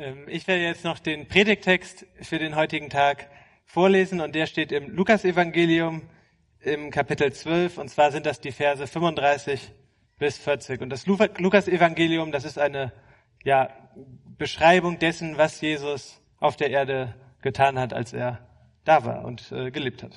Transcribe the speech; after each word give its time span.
Ähm, 0.00 0.26
ich 0.28 0.46
werde 0.46 0.62
jetzt 0.62 0.84
noch 0.84 0.98
den 0.98 1.28
Predigtext 1.28 2.06
für 2.22 2.38
den 2.38 2.56
heutigen 2.56 2.88
Tag 2.88 3.28
vorlesen 3.66 4.20
und 4.20 4.34
der 4.34 4.46
steht 4.46 4.72
im 4.72 4.90
Lukasevangelium 4.90 6.02
im 6.60 6.90
Kapitel 6.90 7.32
12 7.32 7.78
und 7.78 7.88
zwar 7.88 8.10
sind 8.10 8.26
das 8.26 8.40
die 8.40 8.52
Verse 8.52 8.86
35 8.86 9.72
bis 10.18 10.38
40. 10.38 10.80
Und 10.80 10.90
das 10.90 11.06
Lukasevangelium, 11.06 12.32
das 12.32 12.44
ist 12.44 12.58
eine 12.58 12.92
ja, 13.44 13.70
Beschreibung 14.38 14.98
dessen, 14.98 15.36
was 15.36 15.60
Jesus 15.60 16.20
auf 16.38 16.56
der 16.56 16.70
Erde 16.70 17.14
getan 17.42 17.78
hat, 17.78 17.92
als 17.92 18.12
er 18.12 18.38
da 18.84 19.04
war 19.04 19.24
und 19.24 19.52
äh, 19.52 19.70
gelebt 19.70 20.02
hat. 20.02 20.12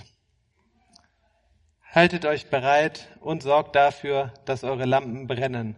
Haltet 1.91 2.25
euch 2.25 2.50
bereit 2.50 3.09
und 3.20 3.43
sorgt 3.43 3.75
dafür, 3.75 4.34
dass 4.45 4.63
eure 4.63 4.86
Lampen 4.86 5.27
brennen. 5.27 5.75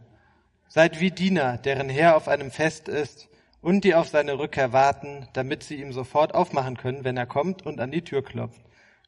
Seid 0.67 0.99
wie 0.99 1.11
Diener, 1.11 1.57
deren 1.57 1.89
Herr 1.89 2.15
auf 2.15 2.27
einem 2.27 2.51
Fest 2.51 2.87
ist 2.87 3.29
und 3.65 3.83
die 3.83 3.95
auf 3.95 4.09
seine 4.09 4.37
Rückkehr 4.37 4.73
warten, 4.73 5.27
damit 5.33 5.63
sie 5.63 5.81
ihm 5.81 5.91
sofort 5.91 6.35
aufmachen 6.35 6.77
können, 6.77 7.03
wenn 7.03 7.17
er 7.17 7.25
kommt 7.25 7.65
und 7.65 7.79
an 7.79 7.89
die 7.89 8.03
Tür 8.03 8.23
klopft. 8.23 8.61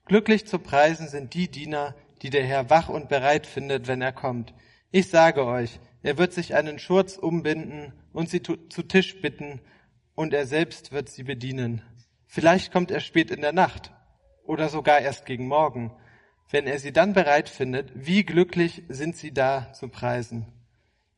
Glücklich 0.05 0.47
zu 0.47 0.57
preisen 0.57 1.07
sind 1.07 1.35
die 1.35 1.47
Diener, 1.47 1.93
die 2.23 2.31
der 2.31 2.43
Herr 2.43 2.71
wach 2.71 2.89
und 2.89 3.07
bereit 3.07 3.45
findet, 3.45 3.87
wenn 3.87 4.01
er 4.01 4.13
kommt. 4.13 4.55
Ich 4.89 5.09
sage 5.09 5.45
euch, 5.45 5.79
er 6.01 6.17
wird 6.17 6.33
sich 6.33 6.55
einen 6.55 6.79
Schurz 6.79 7.17
umbinden 7.17 7.93
und 8.13 8.31
sie 8.31 8.41
zu 8.41 8.57
Tisch 8.57 9.21
bitten, 9.21 9.61
und 10.15 10.33
er 10.33 10.47
selbst 10.47 10.91
wird 10.91 11.09
sie 11.09 11.21
bedienen. 11.21 11.83
Vielleicht 12.25 12.73
kommt 12.73 12.89
er 12.89 12.99
spät 12.99 13.29
in 13.29 13.41
der 13.41 13.53
Nacht 13.53 13.91
oder 14.43 14.69
sogar 14.69 15.01
erst 15.01 15.27
gegen 15.27 15.47
Morgen. 15.47 15.91
Wenn 16.49 16.65
er 16.65 16.79
sie 16.79 16.91
dann 16.91 17.13
bereit 17.13 17.47
findet, 17.47 17.91
wie 17.93 18.23
glücklich 18.23 18.81
sind 18.89 19.17
sie 19.17 19.35
da 19.35 19.71
zu 19.73 19.87
preisen. 19.87 20.47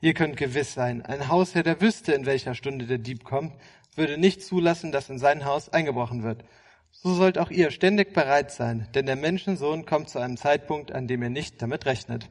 Ihr 0.01 0.13
könnt 0.13 0.37
gewiss 0.37 0.73
sein, 0.73 1.05
ein 1.05 1.27
Hausherr, 1.27 1.63
der 1.63 1.81
wüsste, 1.81 2.13
in 2.13 2.25
welcher 2.25 2.55
Stunde 2.55 2.85
der 2.85 2.99
Dieb 2.99 3.23
kommt, 3.23 3.53
würde 3.95 4.17
nicht 4.17 4.41
zulassen, 4.43 4.91
dass 4.91 5.09
in 5.09 5.19
sein 5.19 5.45
Haus 5.45 5.69
eingebrochen 5.69 6.23
wird. 6.23 6.45
So 6.91 7.13
sollt 7.13 7.37
auch 7.37 7.51
ihr 7.51 7.71
ständig 7.71 8.13
bereit 8.13 8.51
sein, 8.51 8.87
denn 8.95 9.05
der 9.05 9.15
Menschensohn 9.15 9.85
kommt 9.85 10.09
zu 10.09 10.19
einem 10.19 10.37
Zeitpunkt, 10.37 10.91
an 10.91 11.07
dem 11.07 11.21
ihr 11.21 11.29
nicht 11.29 11.61
damit 11.61 11.85
rechnet. 11.85 12.29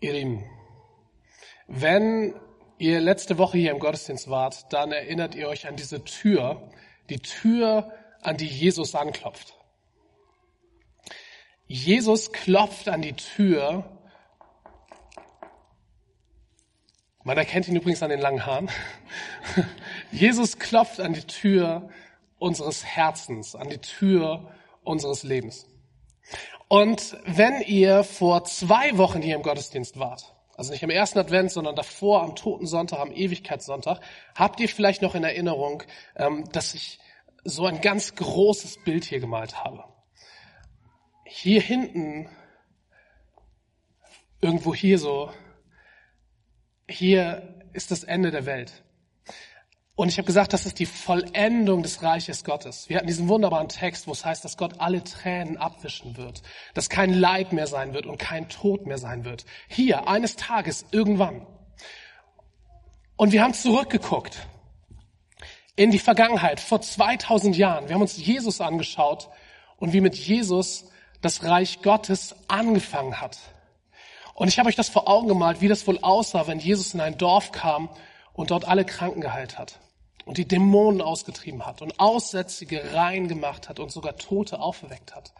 Ihr 0.00 0.12
Lieben, 0.12 0.44
wenn 1.66 2.34
ihr 2.78 3.00
letzte 3.00 3.38
Woche 3.38 3.58
hier 3.58 3.70
im 3.70 3.78
Gottesdienst 3.78 4.28
wart, 4.28 4.72
dann 4.72 4.92
erinnert 4.92 5.34
ihr 5.34 5.48
euch 5.48 5.66
an 5.66 5.76
diese 5.76 6.04
Tür, 6.04 6.70
die 7.08 7.18
Tür, 7.18 7.92
an 8.22 8.36
die 8.36 8.46
Jesus 8.46 8.94
anklopft. 8.94 9.54
Jesus 11.66 12.32
klopft 12.32 12.88
an 12.88 13.02
die 13.02 13.14
Tür. 13.14 13.93
Man 17.24 17.36
erkennt 17.36 17.66
ihn 17.68 17.76
übrigens 17.76 18.02
an 18.02 18.10
den 18.10 18.20
langen 18.20 18.46
Haaren. 18.46 18.70
Jesus 20.12 20.58
klopft 20.58 21.00
an 21.00 21.14
die 21.14 21.26
Tür 21.26 21.88
unseres 22.38 22.84
Herzens, 22.84 23.56
an 23.56 23.68
die 23.68 23.78
Tür 23.78 24.52
unseres 24.84 25.22
Lebens. 25.22 25.66
Und 26.68 27.16
wenn 27.24 27.60
ihr 27.62 28.04
vor 28.04 28.44
zwei 28.44 28.96
Wochen 28.98 29.22
hier 29.22 29.36
im 29.36 29.42
Gottesdienst 29.42 29.98
wart, 29.98 30.34
also 30.56 30.72
nicht 30.72 30.84
am 30.84 30.90
ersten 30.90 31.18
Advent, 31.18 31.50
sondern 31.50 31.74
davor 31.74 32.22
am 32.22 32.36
Toten 32.36 32.66
Sonntag, 32.66 33.00
am 33.00 33.10
Ewigkeitssonntag, 33.10 34.00
habt 34.34 34.60
ihr 34.60 34.68
vielleicht 34.68 35.02
noch 35.02 35.14
in 35.14 35.24
Erinnerung, 35.24 35.82
ähm, 36.16 36.44
dass 36.52 36.74
ich 36.74 36.98
so 37.42 37.66
ein 37.66 37.80
ganz 37.80 38.14
großes 38.14 38.84
Bild 38.84 39.04
hier 39.04 39.20
gemalt 39.20 39.64
habe 39.64 39.84
hier 41.36 41.60
hinten, 41.60 42.28
irgendwo 44.40 44.74
hier 44.74 44.98
so, 44.98 45.30
hier 46.88 47.64
ist 47.72 47.90
das 47.90 48.04
Ende 48.04 48.30
der 48.30 48.46
Welt. 48.46 48.84
Und 49.96 50.08
ich 50.08 50.18
habe 50.18 50.26
gesagt, 50.26 50.52
das 50.52 50.66
ist 50.66 50.80
die 50.80 50.86
Vollendung 50.86 51.84
des 51.84 52.02
Reiches 52.02 52.42
Gottes. 52.42 52.88
Wir 52.88 52.96
hatten 52.96 53.06
diesen 53.06 53.28
wunderbaren 53.28 53.68
Text, 53.68 54.08
wo 54.08 54.12
es 54.12 54.24
heißt, 54.24 54.44
dass 54.44 54.56
Gott 54.56 54.80
alle 54.80 55.04
Tränen 55.04 55.56
abwischen 55.56 56.16
wird, 56.16 56.42
dass 56.74 56.88
kein 56.88 57.14
Leid 57.14 57.52
mehr 57.52 57.68
sein 57.68 57.94
wird 57.94 58.06
und 58.06 58.18
kein 58.18 58.48
Tod 58.48 58.86
mehr 58.86 58.98
sein 58.98 59.24
wird. 59.24 59.44
Hier, 59.68 60.08
eines 60.08 60.34
Tages, 60.34 60.84
irgendwann. 60.90 61.46
Und 63.16 63.30
wir 63.30 63.42
haben 63.42 63.54
zurückgeguckt 63.54 64.48
in 65.76 65.92
die 65.92 66.00
Vergangenheit, 66.00 66.58
vor 66.58 66.80
2000 66.80 67.56
Jahren. 67.56 67.88
Wir 67.88 67.94
haben 67.94 68.02
uns 68.02 68.16
Jesus 68.16 68.60
angeschaut 68.60 69.28
und 69.76 69.92
wie 69.92 70.00
mit 70.00 70.16
Jesus 70.16 70.90
das 71.20 71.44
Reich 71.44 71.82
Gottes 71.82 72.34
angefangen 72.48 73.20
hat. 73.20 73.38
Und 74.34 74.48
ich 74.48 74.58
habe 74.58 74.68
euch 74.68 74.76
das 74.76 74.88
vor 74.88 75.08
Augen 75.08 75.28
gemalt, 75.28 75.60
wie 75.60 75.68
das 75.68 75.86
wohl 75.86 75.98
aussah, 76.02 76.46
wenn 76.46 76.58
Jesus 76.58 76.92
in 76.92 77.00
ein 77.00 77.16
Dorf 77.16 77.52
kam 77.52 77.88
und 78.32 78.50
dort 78.50 78.66
alle 78.66 78.84
Kranken 78.84 79.20
geheilt 79.20 79.58
hat 79.58 79.78
und 80.24 80.38
die 80.38 80.46
Dämonen 80.46 81.00
ausgetrieben 81.00 81.64
hat 81.64 81.82
und 81.82 82.00
Aussätzige 82.00 82.94
rein 82.94 83.28
gemacht 83.28 83.68
hat 83.68 83.78
und 83.78 83.92
sogar 83.92 84.16
Tote 84.16 84.60
auferweckt 84.60 85.14
hat. 85.14 85.32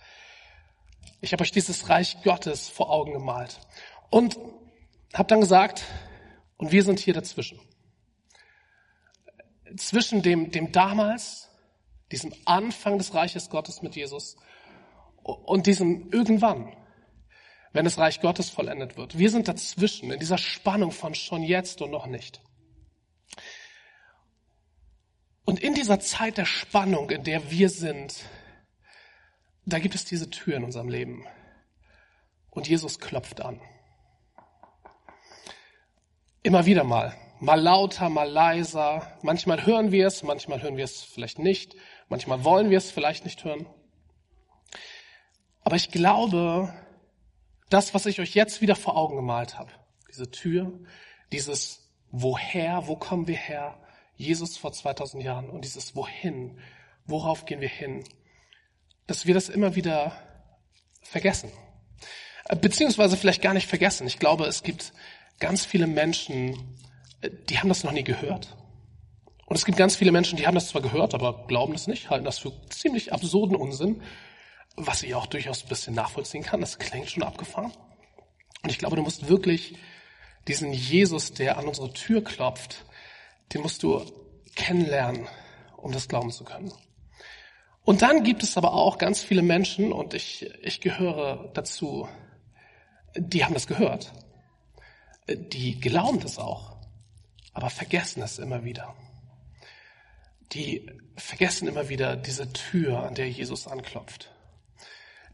Ich 1.20 1.32
habe 1.32 1.42
euch 1.42 1.52
dieses 1.52 1.88
Reich 1.88 2.22
Gottes 2.22 2.68
vor 2.68 2.90
Augen 2.90 3.12
gemalt 3.12 3.58
und 4.10 4.38
habe 5.12 5.28
dann 5.28 5.40
gesagt, 5.40 5.84
und 6.56 6.70
wir 6.70 6.84
sind 6.84 7.00
hier 7.00 7.14
dazwischen. 7.14 7.58
Zwischen 9.76 10.22
dem, 10.22 10.50
dem 10.52 10.70
damals, 10.70 11.48
diesem 12.12 12.32
Anfang 12.44 12.98
des 12.98 13.14
Reiches 13.14 13.50
Gottes 13.50 13.82
mit 13.82 13.96
Jesus 13.96 14.36
und 15.22 15.66
diesem 15.66 16.10
irgendwann, 16.12 16.72
wenn 17.74 17.84
das 17.84 17.98
Reich 17.98 18.20
Gottes 18.20 18.50
vollendet 18.50 18.96
wird. 18.96 19.18
Wir 19.18 19.30
sind 19.30 19.48
dazwischen, 19.48 20.10
in 20.12 20.20
dieser 20.20 20.38
Spannung 20.38 20.92
von 20.92 21.14
schon 21.14 21.42
jetzt 21.42 21.82
und 21.82 21.90
noch 21.90 22.06
nicht. 22.06 22.40
Und 25.44 25.60
in 25.60 25.74
dieser 25.74 25.98
Zeit 25.98 26.38
der 26.38 26.46
Spannung, 26.46 27.10
in 27.10 27.24
der 27.24 27.50
wir 27.50 27.68
sind, 27.68 28.24
da 29.66 29.80
gibt 29.80 29.96
es 29.96 30.04
diese 30.04 30.30
Tür 30.30 30.56
in 30.56 30.64
unserem 30.64 30.88
Leben. 30.88 31.26
Und 32.50 32.68
Jesus 32.68 33.00
klopft 33.00 33.40
an. 33.40 33.60
Immer 36.44 36.66
wieder 36.66 36.84
mal. 36.84 37.16
Mal 37.40 37.60
lauter, 37.60 38.08
mal 38.08 38.30
leiser. 38.30 39.18
Manchmal 39.22 39.66
hören 39.66 39.90
wir 39.90 40.06
es, 40.06 40.22
manchmal 40.22 40.62
hören 40.62 40.76
wir 40.76 40.84
es 40.84 41.02
vielleicht 41.02 41.40
nicht. 41.40 41.74
Manchmal 42.08 42.44
wollen 42.44 42.70
wir 42.70 42.78
es 42.78 42.92
vielleicht 42.92 43.24
nicht 43.24 43.42
hören. 43.44 43.66
Aber 45.62 45.74
ich 45.74 45.90
glaube, 45.90 46.72
das, 47.74 47.92
was 47.92 48.06
ich 48.06 48.20
euch 48.20 48.36
jetzt 48.36 48.60
wieder 48.60 48.76
vor 48.76 48.96
Augen 48.96 49.16
gemalt 49.16 49.58
habe, 49.58 49.72
diese 50.08 50.30
Tür, 50.30 50.72
dieses 51.32 51.80
Woher, 52.12 52.86
wo 52.86 52.94
kommen 52.94 53.26
wir 53.26 53.36
her, 53.36 53.76
Jesus 54.16 54.56
vor 54.56 54.72
2000 54.72 55.24
Jahren 55.24 55.50
und 55.50 55.64
dieses 55.64 55.96
Wohin, 55.96 56.56
worauf 57.04 57.46
gehen 57.46 57.60
wir 57.60 57.68
hin, 57.68 58.04
dass 59.08 59.26
wir 59.26 59.34
das 59.34 59.48
immer 59.48 59.74
wieder 59.74 60.12
vergessen. 61.02 61.50
Beziehungsweise 62.60 63.16
vielleicht 63.16 63.42
gar 63.42 63.54
nicht 63.54 63.66
vergessen. 63.66 64.06
Ich 64.06 64.20
glaube, 64.20 64.44
es 64.46 64.62
gibt 64.62 64.92
ganz 65.40 65.64
viele 65.64 65.88
Menschen, 65.88 66.78
die 67.48 67.58
haben 67.58 67.68
das 67.68 67.82
noch 67.82 67.90
nie 67.90 68.04
gehört. 68.04 68.56
Und 69.46 69.56
es 69.56 69.64
gibt 69.64 69.78
ganz 69.78 69.96
viele 69.96 70.12
Menschen, 70.12 70.36
die 70.36 70.46
haben 70.46 70.54
das 70.54 70.68
zwar 70.68 70.82
gehört, 70.82 71.12
aber 71.12 71.48
glauben 71.48 71.74
es 71.74 71.88
nicht, 71.88 72.08
halten 72.08 72.24
das 72.24 72.38
für 72.38 72.52
ziemlich 72.68 73.12
absurden 73.12 73.56
Unsinn 73.56 74.00
was 74.76 75.02
ich 75.02 75.14
auch 75.14 75.26
durchaus 75.26 75.62
ein 75.62 75.68
bisschen 75.68 75.94
nachvollziehen 75.94 76.42
kann. 76.42 76.60
Das 76.60 76.78
klingt 76.78 77.10
schon 77.10 77.22
abgefahren. 77.22 77.72
Und 78.62 78.70
ich 78.70 78.78
glaube, 78.78 78.96
du 78.96 79.02
musst 79.02 79.28
wirklich 79.28 79.76
diesen 80.48 80.72
Jesus, 80.72 81.32
der 81.32 81.58
an 81.58 81.68
unsere 81.68 81.92
Tür 81.92 82.22
klopft, 82.24 82.84
den 83.52 83.62
musst 83.62 83.82
du 83.82 84.04
kennenlernen, 84.56 85.28
um 85.76 85.92
das 85.92 86.08
glauben 86.08 86.30
zu 86.30 86.44
können. 86.44 86.72
Und 87.84 88.02
dann 88.02 88.24
gibt 88.24 88.42
es 88.42 88.56
aber 88.56 88.72
auch 88.72 88.98
ganz 88.98 89.22
viele 89.22 89.42
Menschen, 89.42 89.92
und 89.92 90.14
ich, 90.14 90.50
ich 90.62 90.80
gehöre 90.80 91.50
dazu, 91.52 92.08
die 93.16 93.44
haben 93.44 93.54
das 93.54 93.66
gehört. 93.66 94.12
Die 95.28 95.78
glauben 95.80 96.20
das 96.20 96.38
auch, 96.38 96.76
aber 97.52 97.70
vergessen 97.70 98.22
es 98.22 98.38
immer 98.38 98.64
wieder. 98.64 98.94
Die 100.52 100.90
vergessen 101.16 101.68
immer 101.68 101.88
wieder 101.88 102.16
diese 102.16 102.52
Tür, 102.52 103.06
an 103.06 103.14
der 103.14 103.28
Jesus 103.30 103.66
anklopft 103.66 104.33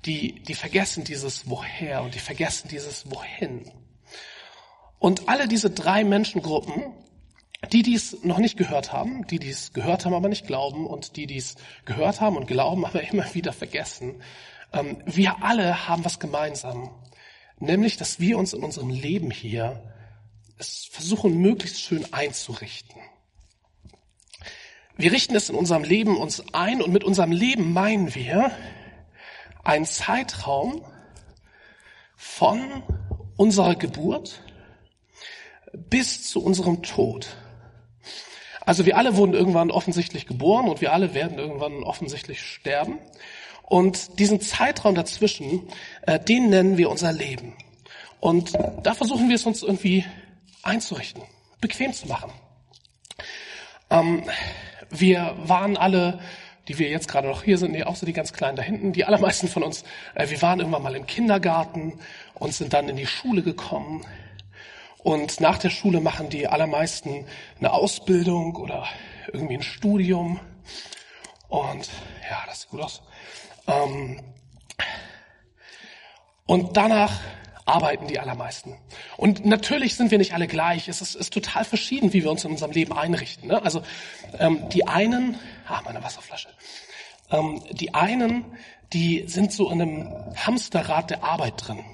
die, 0.07 0.41
die 0.41 0.55
vergessen 0.55 1.05
dieses 1.05 1.49
Woher 1.49 2.03
und 2.03 2.15
die 2.15 2.19
vergessen 2.21 2.69
dieses 2.69 3.11
Wohin. 3.11 3.71
Und 4.99 5.29
alle 5.29 5.49
diese 5.49 5.71
drei 5.71 6.05
Menschengruppen, 6.05 6.93
die 7.73 7.83
dies 7.83 8.23
noch 8.23 8.39
nicht 8.39 8.57
gehört 8.57 8.93
haben, 8.93 9.27
die 9.27 9.39
dies 9.39 9.73
gehört 9.73 10.05
haben, 10.05 10.15
aber 10.15 10.29
nicht 10.29 10.47
glauben 10.47 10.87
und 10.87 11.17
die 11.17 11.27
dies 11.27 11.57
gehört 11.85 12.21
haben 12.21 12.37
und 12.37 12.47
glauben, 12.47 12.85
aber 12.87 13.03
immer 13.03 13.35
wieder 13.35 13.53
vergessen, 13.53 14.23
ähm, 14.73 15.03
wir 15.07 15.43
alle 15.43 15.89
haben 15.89 16.05
was 16.05 16.19
gemeinsam. 16.19 16.91
Nämlich, 17.59 17.97
dass 17.99 18.21
wir 18.21 18.39
uns 18.39 18.55
in 18.55 18.63
unserem 18.63 18.89
Leben 18.89 19.31
hier 19.31 19.83
es 20.59 20.89
versuchen, 20.91 21.39
möglichst 21.39 21.81
schön 21.81 22.11
einzurichten. 22.13 23.01
Wir 24.97 25.13
richten 25.13 25.35
es 25.35 25.49
in 25.49 25.57
unserem 25.57 25.83
Leben 25.83 26.19
uns 26.19 26.43
ein 26.53 26.83
und 26.83 26.93
mit 26.93 27.05
unserem 27.05 27.33
Leben 27.33 27.73
meinen 27.73 28.15
wir, 28.15 28.51
ein 29.71 29.87
Zeitraum 29.87 30.85
von 32.17 32.83
unserer 33.37 33.77
Geburt 33.77 34.43
bis 35.73 36.29
zu 36.29 36.43
unserem 36.43 36.83
Tod. 36.83 37.37
Also 38.63 38.85
wir 38.85 38.97
alle 38.97 39.15
wurden 39.15 39.33
irgendwann 39.33 39.71
offensichtlich 39.71 40.27
geboren 40.27 40.69
und 40.69 40.81
wir 40.81 40.93
alle 40.93 41.15
werden 41.15 41.39
irgendwann 41.39 41.85
offensichtlich 41.85 42.43
sterben. 42.43 42.99
Und 43.63 44.19
diesen 44.19 44.41
Zeitraum 44.41 44.97
dazwischen, 44.97 45.69
äh, 46.03 46.19
den 46.19 46.51
nennen 46.51 46.77
wir 46.77 46.91
unser 46.91 47.13
Leben. 47.13 47.55
Und 48.19 48.55
da 48.83 48.95
versuchen 48.95 49.29
wir 49.29 49.37
es 49.37 49.47
uns 49.47 49.63
irgendwie 49.63 50.05
einzurichten, 50.65 51.23
bequem 51.61 51.93
zu 51.93 52.09
machen. 52.09 52.33
Ähm, 53.89 54.25
wir 54.91 55.37
waren 55.45 55.77
alle, 55.77 56.19
die 56.71 56.79
wir 56.79 56.89
jetzt 56.89 57.09
gerade 57.09 57.27
noch 57.27 57.43
hier 57.43 57.59
sind, 57.59 57.73
nee, 57.73 57.85
so 57.95 58.07
die 58.07 58.13
ganz 58.13 58.33
Kleinen 58.33 58.55
da 58.55 58.63
hinten, 58.63 58.93
die 58.93 59.05
allermeisten 59.05 59.49
von 59.49 59.65
uns, 59.65 59.83
äh, 60.15 60.31
wir 60.31 60.41
waren 60.41 60.61
irgendwann 60.61 60.85
mal 60.85 60.95
im 60.95 61.05
Kindergarten 61.05 61.99
und 62.35 62.55
sind 62.55 62.73
dann 62.73 62.89
in 62.89 62.95
die 62.95 63.09
Schule 63.09 63.43
gekommen. 63.43 64.07
Und 64.99 65.41
nach 65.41 65.59
der 65.59 65.71
Schule 65.71 66.01
machen 66.01 66.29
die 66.29 66.47
allermeisten 66.47 67.27
eine 67.59 67.73
Ausbildung 67.73 68.55
oder 68.55 68.87
irgendwie 69.33 69.55
ein 69.55 69.63
Studium. 69.63 70.39
Und 71.49 71.91
ja, 72.31 72.39
das 72.47 72.61
sieht 72.61 72.71
gut 72.71 72.83
aus. 72.83 73.03
Ähm, 73.67 74.21
und 76.47 76.77
danach 76.77 77.19
arbeiten 77.71 78.07
die 78.07 78.19
allermeisten. 78.19 78.77
Und 79.17 79.45
natürlich 79.47 79.95
sind 79.95 80.11
wir 80.11 80.19
nicht 80.19 80.35
alle 80.35 80.47
gleich. 80.47 80.89
Es 80.89 81.01
ist, 81.01 81.15
ist 81.15 81.33
total 81.33 81.65
verschieden, 81.65 82.13
wie 82.13 82.23
wir 82.23 82.31
uns 82.31 82.45
in 82.45 82.51
unserem 82.51 82.73
Leben 82.73 82.93
einrichten. 82.93 83.49
Ne? 83.49 83.63
Also 83.63 83.83
ähm, 84.39 84.69
die 84.71 84.87
einen, 84.87 85.39
ah, 85.67 85.81
meine 85.85 86.03
Wasserflasche. 86.03 86.49
Ähm, 87.31 87.63
die 87.71 87.95
einen, 87.95 88.45
die 88.93 89.25
sind 89.27 89.53
so 89.53 89.71
in 89.71 89.81
einem 89.81 90.13
Hamsterrad 90.35 91.11
der 91.11 91.25
Arbeit 91.25 91.55
drin. 91.57 91.85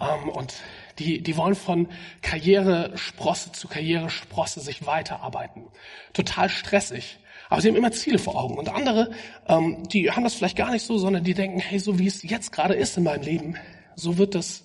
Ähm, 0.00 0.28
und 0.28 0.54
die, 0.98 1.22
die 1.22 1.36
wollen 1.36 1.54
von 1.54 1.88
Karrieresprosse 2.22 3.52
zu 3.52 3.68
Karrieresprosse 3.68 4.60
sich 4.60 4.84
weiterarbeiten. 4.84 5.64
Total 6.12 6.48
stressig. 6.48 7.18
Aber 7.48 7.62
sie 7.62 7.68
haben 7.68 7.76
immer 7.76 7.92
Ziele 7.92 8.18
vor 8.18 8.36
Augen. 8.36 8.58
Und 8.58 8.68
andere, 8.68 9.10
ähm, 9.48 9.88
die 9.88 10.10
haben 10.10 10.24
das 10.24 10.34
vielleicht 10.34 10.56
gar 10.56 10.70
nicht 10.70 10.84
so, 10.84 10.98
sondern 10.98 11.24
die 11.24 11.34
denken, 11.34 11.60
hey, 11.60 11.78
so 11.78 11.98
wie 11.98 12.06
es 12.06 12.22
jetzt 12.22 12.52
gerade 12.52 12.74
ist 12.74 12.96
in 12.98 13.04
meinem 13.04 13.22
Leben, 13.22 13.56
so 13.94 14.18
wird 14.18 14.34
es 14.34 14.64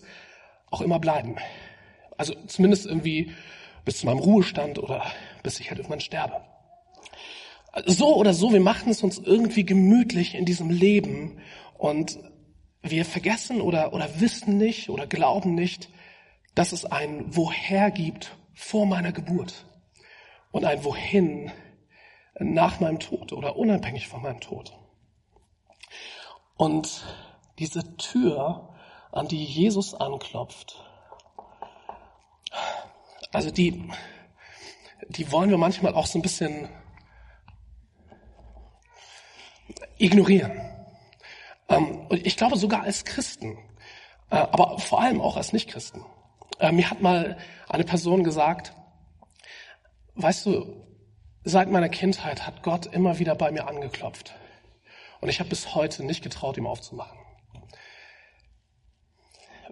auch 0.74 0.82
immer 0.82 1.00
bleiben. 1.00 1.36
Also 2.18 2.34
zumindest 2.48 2.86
irgendwie 2.86 3.32
bis 3.86 4.00
zu 4.00 4.06
meinem 4.06 4.20
Ruhestand 4.20 4.80
oder 4.80 5.06
bis 5.44 5.60
ich 5.60 5.70
halt 5.70 5.80
irgendwann 5.80 6.00
sterbe. 6.00 6.42
So 7.86 8.16
oder 8.16 8.34
so, 8.34 8.54
wir 8.54 8.60
machen 8.60 8.92
es 8.92 9.04
uns 9.04 9.18
irgendwie 9.18 9.66
gemütlich 9.66 10.36
in 10.36 10.46
diesem 10.46 10.70
Leben 10.70 11.40
und 11.78 12.20
wir 12.82 13.06
vergessen 13.06 13.62
oder, 13.62 13.94
oder 13.94 14.20
wissen 14.20 14.58
nicht 14.58 14.90
oder 14.90 15.08
glauben 15.08 15.56
nicht, 15.56 15.90
dass 16.56 16.72
es 16.72 16.86
ein 16.86 17.26
Woher 17.36 17.90
gibt 17.92 18.38
vor 18.54 18.86
meiner 18.86 19.12
Geburt 19.12 19.66
und 20.52 20.66
ein 20.66 20.84
Wohin 20.84 21.52
nach 22.40 22.80
meinem 22.80 23.00
Tod 23.00 23.34
oder 23.34 23.56
unabhängig 23.56 24.08
von 24.08 24.22
meinem 24.22 24.40
Tod. 24.40 24.78
Und 26.56 27.04
diese 27.60 27.98
Tür, 27.98 28.73
an 29.14 29.28
die 29.28 29.44
Jesus 29.44 29.94
anklopft, 29.94 30.84
also 33.32 33.52
die, 33.52 33.90
die 35.10 35.32
wollen 35.32 35.50
wir 35.50 35.58
manchmal 35.58 35.94
auch 35.94 36.08
so 36.08 36.20
ein 36.20 36.22
bisschen 36.22 36.70
ignorieren. 39.98 40.52
Ähm, 41.70 42.08
und 42.08 42.26
ich 42.26 42.38
glaube 42.38 42.58
sogar 42.58 42.84
als 42.84 43.06
Christen, 43.06 43.58
äh, 44.30 44.36
aber 44.36 44.80
vor 44.80 45.02
allem 45.02 45.22
auch 45.22 45.38
als 45.38 45.54
Nichtchristen. 45.54 46.04
Äh, 46.60 46.72
mir 46.72 46.90
hat 46.90 47.02
mal 47.02 47.38
eine 47.70 47.84
Person 47.84 48.24
gesagt, 48.24 48.74
weißt 50.16 50.46
du, 50.48 50.86
seit 51.44 51.70
meiner 51.70 51.90
Kindheit 51.90 52.46
hat 52.46 52.64
Gott 52.64 52.88
immer 52.88 53.20
wieder 53.20 53.36
bei 53.36 53.52
mir 53.52 53.68
angeklopft. 53.68 54.36
Und 55.22 55.30
ich 55.30 55.40
habe 55.40 55.50
bis 55.50 55.74
heute 55.74 56.04
nicht 56.04 56.24
getraut, 56.24 56.58
ihm 56.58 56.68
aufzumachen. 56.68 57.23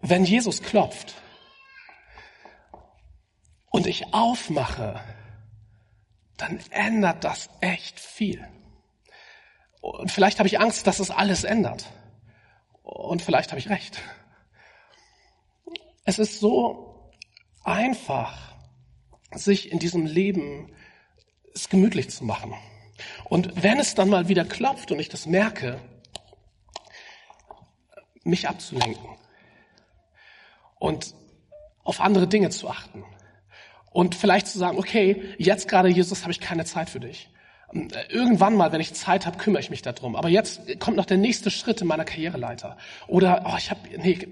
Wenn 0.01 0.25
Jesus 0.25 0.63
klopft 0.63 1.13
und 3.69 3.85
ich 3.85 4.13
aufmache, 4.13 4.99
dann 6.37 6.59
ändert 6.71 7.23
das 7.23 7.49
echt 7.61 7.99
viel. 7.99 8.45
Und 9.79 10.11
vielleicht 10.11 10.39
habe 10.39 10.47
ich 10.47 10.59
Angst, 10.59 10.87
dass 10.87 10.99
es 10.99 11.11
alles 11.11 11.43
ändert. 11.43 11.85
Und 12.81 13.21
vielleicht 13.21 13.51
habe 13.51 13.59
ich 13.59 13.69
recht. 13.69 14.01
Es 16.03 16.17
ist 16.17 16.39
so 16.39 17.11
einfach, 17.63 18.55
sich 19.33 19.71
in 19.71 19.77
diesem 19.77 20.07
Leben 20.07 20.75
es 21.53 21.69
gemütlich 21.69 22.09
zu 22.09 22.25
machen. 22.25 22.55
Und 23.25 23.61
wenn 23.61 23.79
es 23.79 23.93
dann 23.93 24.09
mal 24.09 24.27
wieder 24.27 24.45
klopft 24.45 24.91
und 24.91 24.99
ich 24.99 25.09
das 25.09 25.27
merke, 25.27 25.79
mich 28.23 28.49
abzulenken 28.49 29.20
und 30.81 31.13
auf 31.83 32.01
andere 32.01 32.27
Dinge 32.27 32.49
zu 32.49 32.67
achten. 32.67 33.05
Und 33.91 34.15
vielleicht 34.15 34.47
zu 34.47 34.57
sagen, 34.57 34.79
okay, 34.79 35.23
jetzt 35.37 35.67
gerade 35.67 35.89
Jesus 35.89 36.23
habe 36.23 36.31
ich 36.31 36.39
keine 36.39 36.65
Zeit 36.65 36.89
für 36.89 36.99
dich. 36.99 37.29
Irgendwann 38.09 38.55
mal, 38.55 38.71
wenn 38.71 38.81
ich 38.81 38.93
Zeit 38.93 39.25
habe, 39.25 39.37
kümmere 39.37 39.61
ich 39.61 39.69
mich 39.69 39.83
darum. 39.83 40.15
Aber 40.15 40.27
jetzt 40.27 40.79
kommt 40.79 40.97
noch 40.97 41.05
der 41.05 41.17
nächste 41.17 41.51
Schritt 41.51 41.81
in 41.81 41.87
meiner 41.87 42.03
Karriereleiter. 42.03 42.77
Oder, 43.07 43.43
oh, 43.45 43.55
ich 43.57 43.69
habe, 43.69 43.79
nee, 43.97 44.27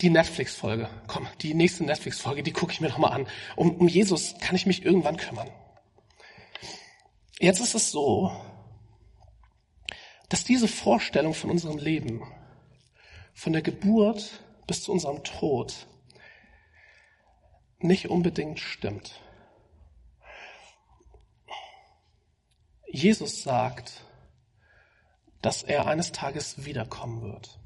die 0.00 0.10
Netflix-Folge. 0.10 0.88
Komm, 1.08 1.26
die 1.40 1.54
nächste 1.54 1.84
Netflix-Folge, 1.84 2.44
die 2.44 2.52
gucke 2.52 2.72
ich 2.72 2.80
mir 2.80 2.88
noch 2.88 2.98
mal 2.98 3.08
an. 3.08 3.26
Um, 3.56 3.74
um 3.76 3.88
Jesus 3.88 4.34
kann 4.40 4.54
ich 4.54 4.66
mich 4.66 4.84
irgendwann 4.84 5.16
kümmern. 5.16 5.50
Jetzt 7.40 7.60
ist 7.60 7.74
es 7.74 7.90
so, 7.90 8.30
dass 10.28 10.44
diese 10.44 10.68
Vorstellung 10.68 11.34
von 11.34 11.50
unserem 11.50 11.78
Leben, 11.78 12.22
von 13.34 13.52
der 13.52 13.62
Geburt 13.62 14.30
bis 14.72 14.84
zu 14.84 14.92
unserem 14.92 15.22
Tod, 15.22 15.86
nicht 17.78 18.08
unbedingt 18.08 18.58
stimmt. 18.58 19.20
Jesus 22.90 23.42
sagt, 23.42 24.00
dass 25.42 25.62
er 25.62 25.86
eines 25.86 26.12
Tages 26.12 26.64
wiederkommen 26.64 27.20
wird. 27.20 27.58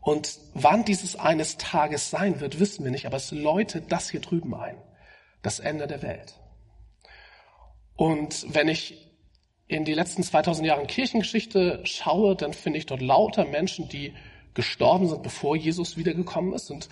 Und 0.00 0.38
wann 0.52 0.84
dieses 0.84 1.16
eines 1.16 1.56
Tages 1.56 2.10
sein 2.10 2.38
wird, 2.38 2.60
wissen 2.60 2.84
wir 2.84 2.92
nicht, 2.92 3.06
aber 3.06 3.16
es 3.16 3.32
läutet 3.32 3.90
das 3.90 4.08
hier 4.08 4.20
drüben 4.20 4.54
ein. 4.54 4.80
Das 5.42 5.58
Ende 5.58 5.88
der 5.88 6.02
Welt. 6.02 6.38
Und 7.96 8.54
wenn 8.54 8.68
ich 8.68 9.10
in 9.66 9.84
die 9.84 9.94
letzten 9.94 10.22
2000 10.22 10.64
Jahre 10.64 10.86
Kirchengeschichte 10.86 11.80
schaue, 11.82 12.36
dann 12.36 12.52
finde 12.52 12.78
ich 12.78 12.86
dort 12.86 13.02
lauter 13.02 13.44
Menschen, 13.46 13.88
die 13.88 14.14
gestorben 14.54 15.08
sind, 15.08 15.22
bevor 15.22 15.56
Jesus 15.56 15.96
wiedergekommen 15.96 16.52
ist. 16.52 16.70
Und 16.70 16.88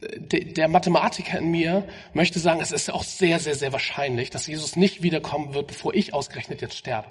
äh, 0.00 0.44
der 0.44 0.68
Mathematiker 0.68 1.38
in 1.38 1.50
mir 1.50 1.86
möchte 2.12 2.38
sagen, 2.38 2.60
es 2.60 2.72
ist 2.72 2.90
auch 2.90 3.04
sehr, 3.04 3.38
sehr, 3.38 3.54
sehr 3.54 3.72
wahrscheinlich, 3.72 4.30
dass 4.30 4.46
Jesus 4.46 4.76
nicht 4.76 5.02
wiederkommen 5.02 5.54
wird, 5.54 5.66
bevor 5.68 5.94
ich 5.94 6.14
ausgerechnet 6.14 6.62
jetzt 6.62 6.76
sterbe. 6.76 7.10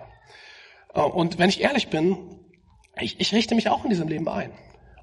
Äh, 0.93 1.01
und 1.01 1.37
wenn 1.37 1.49
ich 1.49 1.61
ehrlich 1.61 1.89
bin, 1.89 2.39
ich, 2.99 3.19
ich 3.19 3.33
richte 3.33 3.55
mich 3.55 3.69
auch 3.69 3.83
in 3.83 3.89
diesem 3.89 4.07
Leben 4.07 4.27
ein. 4.27 4.51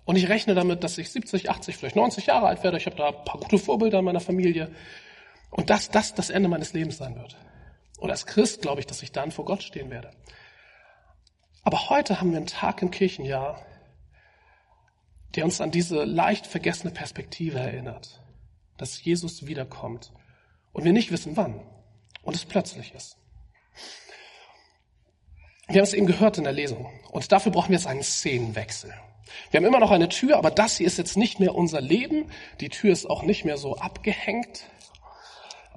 Und 0.04 0.16
ich 0.16 0.28
rechne 0.28 0.54
damit, 0.54 0.82
dass 0.82 0.98
ich 0.98 1.10
70, 1.10 1.50
80, 1.50 1.76
vielleicht 1.76 1.96
90 1.96 2.26
Jahre 2.26 2.46
alt 2.46 2.64
werde. 2.64 2.76
Ich 2.76 2.86
habe 2.86 2.96
da 2.96 3.08
ein 3.08 3.24
paar 3.24 3.40
gute 3.40 3.58
Vorbilder 3.58 4.00
in 4.00 4.04
meiner 4.04 4.20
Familie. 4.20 4.70
Und 5.50 5.70
dass 5.70 5.90
das 5.90 6.14
das 6.14 6.30
Ende 6.30 6.48
meines 6.48 6.72
Lebens 6.72 6.98
sein 6.98 7.16
wird. 7.16 7.36
Und 7.98 8.10
als 8.10 8.26
Christ 8.26 8.62
glaube 8.62 8.80
ich, 8.80 8.86
dass 8.86 9.02
ich 9.02 9.12
dann 9.12 9.30
vor 9.30 9.44
Gott 9.44 9.62
stehen 9.62 9.90
werde. 9.90 10.10
Aber 11.62 11.90
heute 11.90 12.20
haben 12.20 12.30
wir 12.30 12.38
einen 12.38 12.46
Tag 12.46 12.80
im 12.82 12.90
Kirchenjahr, 12.90 13.64
der 15.34 15.44
uns 15.44 15.60
an 15.60 15.70
diese 15.70 16.04
leicht 16.04 16.46
vergessene 16.46 16.92
Perspektive 16.92 17.58
erinnert, 17.58 18.20
dass 18.76 19.02
Jesus 19.02 19.46
wiederkommt 19.46 20.12
und 20.72 20.84
wir 20.84 20.92
nicht 20.92 21.12
wissen 21.12 21.36
wann 21.36 21.60
und 22.22 22.34
es 22.34 22.44
plötzlich 22.44 22.94
ist. 22.94 23.16
Wir 25.68 25.76
haben 25.76 25.84
es 25.84 25.94
eben 25.94 26.06
gehört 26.06 26.38
in 26.38 26.44
der 26.44 26.52
Lesung 26.52 26.90
und 27.10 27.30
dafür 27.30 27.52
brauchen 27.52 27.70
wir 27.70 27.76
jetzt 27.76 27.86
einen 27.86 28.02
Szenenwechsel. 28.02 28.92
Wir 29.50 29.58
haben 29.58 29.66
immer 29.66 29.78
noch 29.78 29.92
eine 29.92 30.08
Tür, 30.08 30.36
aber 30.36 30.50
das 30.50 30.78
hier 30.78 30.86
ist 30.86 30.98
jetzt 30.98 31.16
nicht 31.16 31.38
mehr 31.38 31.54
unser 31.54 31.80
Leben. 31.80 32.30
Die 32.60 32.68
Tür 32.68 32.92
ist 32.92 33.08
auch 33.08 33.22
nicht 33.22 33.44
mehr 33.44 33.56
so 33.56 33.76
abgehängt. 33.76 34.64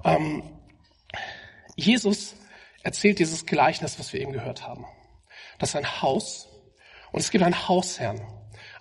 Ähm, 0.04 0.42
Jesus 1.76 2.34
erzählt 2.82 3.20
dieses 3.20 3.46
Gleichnis, 3.46 3.98
was 3.98 4.12
wir 4.12 4.20
eben 4.20 4.32
gehört 4.32 4.66
haben. 4.66 4.84
Das 5.58 5.70
ist 5.70 5.76
ein 5.76 6.02
Haus 6.02 6.48
und 7.12 7.20
es 7.20 7.30
gibt 7.30 7.44
einen 7.44 7.68
Hausherrn. 7.68 8.20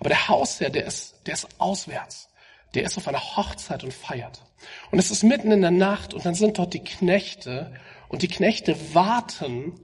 Aber 0.04 0.10
der 0.10 0.28
Hausherr, 0.28 0.70
der 0.70 0.86
ist, 0.86 1.16
der 1.26 1.34
ist 1.34 1.48
auswärts. 1.62 2.28
Der 2.74 2.84
ist 2.84 2.98
auf 2.98 3.08
einer 3.08 3.24
Hochzeit 3.38 3.86
und 3.86 3.94
feiert. 3.94 4.44
Und 4.92 5.00
es 5.00 5.12
ist 5.12 5.24
mitten 5.24 5.50
in 5.50 5.62
der 5.62 5.72
Nacht 5.72 6.14
und 6.14 6.26
dann 6.26 6.36
sind 6.36 6.58
dort 6.58 6.74
die 6.74 6.84
Knechte 6.84 7.74
und 8.10 8.22
die 8.22 8.28
Knechte 8.28 8.76
warten, 8.94 9.80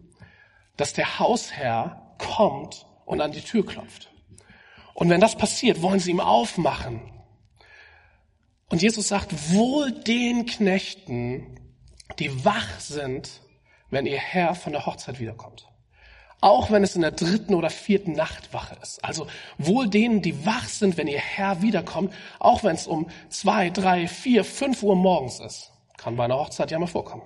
dass 0.75 0.91
der 0.91 1.19
Hausherr 1.19 2.15
kommt 2.17 2.85
und 3.05 3.21
an 3.21 3.31
die 3.31 3.39
Tür 3.39 3.65
klopft. 3.65 4.11
Und 4.93 5.09
wenn 5.09 5.21
das 5.21 5.37
passiert, 5.37 5.81
wollen 5.81 6.01
sie 6.01 6.11
ihm 6.11 6.19
aufmachen. 6.19 6.99
Und 8.67 8.81
Jesus 8.81 9.07
sagt, 9.07 9.53
wohl 9.53 9.93
den 9.93 10.45
Knechten, 10.45 11.61
die 12.19 12.43
wach 12.43 12.81
sind 12.81 13.29
wenn 13.89 14.05
ihr 14.05 14.19
Herr 14.19 14.53
von 14.53 14.73
der 14.73 14.85
Hochzeit 14.85 15.19
wiederkommt. 15.19 15.67
Auch 16.41 16.71
wenn 16.71 16.83
es 16.83 16.95
in 16.95 17.01
der 17.01 17.11
dritten 17.11 17.53
oder 17.53 17.69
vierten 17.69 18.13
Nachtwache 18.13 18.77
ist. 18.81 19.03
Also 19.03 19.27
wohl 19.57 19.89
denen, 19.89 20.21
die 20.21 20.45
wach 20.45 20.69
sind, 20.69 20.97
wenn 20.97 21.07
ihr 21.07 21.19
Herr 21.19 21.61
wiederkommt, 21.61 22.13
auch 22.39 22.63
wenn 22.63 22.75
es 22.75 22.87
um 22.87 23.09
zwei, 23.29 23.69
drei, 23.69 24.07
vier, 24.07 24.45
fünf 24.45 24.81
Uhr 24.83 24.95
morgens 24.95 25.39
ist. 25.41 25.71
Kann 25.97 26.15
bei 26.15 26.23
einer 26.23 26.37
Hochzeit 26.37 26.71
ja 26.71 26.79
mal 26.79 26.87
vorkommen. 26.87 27.23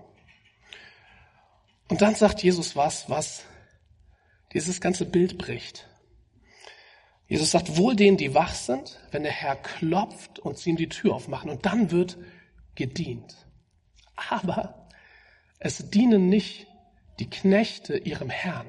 Und 1.90 2.02
dann 2.02 2.16
sagt 2.16 2.42
Jesus 2.42 2.76
was, 2.76 3.08
was 3.10 3.44
dieses 4.54 4.82
ganze 4.82 5.06
Bild 5.06 5.38
bricht. 5.38 5.88
Jesus 7.28 7.52
sagt, 7.52 7.78
wohl 7.78 7.96
denen, 7.96 8.18
die 8.18 8.34
wach 8.34 8.54
sind, 8.54 9.00
wenn 9.12 9.24
der 9.24 9.32
Herr 9.32 9.56
klopft 9.56 10.40
und 10.40 10.58
sie 10.58 10.72
ihm 10.72 10.76
die 10.76 10.90
Tür 10.90 11.16
aufmachen 11.16 11.50
und 11.50 11.66
dann 11.66 11.92
wird 11.92 12.18
gedient. 12.76 13.36
Aber 14.16 14.88
es 15.60 15.90
dienen 15.90 16.30
nicht 16.30 16.68
die 17.20 17.30
Knechte 17.30 17.98
ihrem 17.98 18.30
Herrn. 18.30 18.68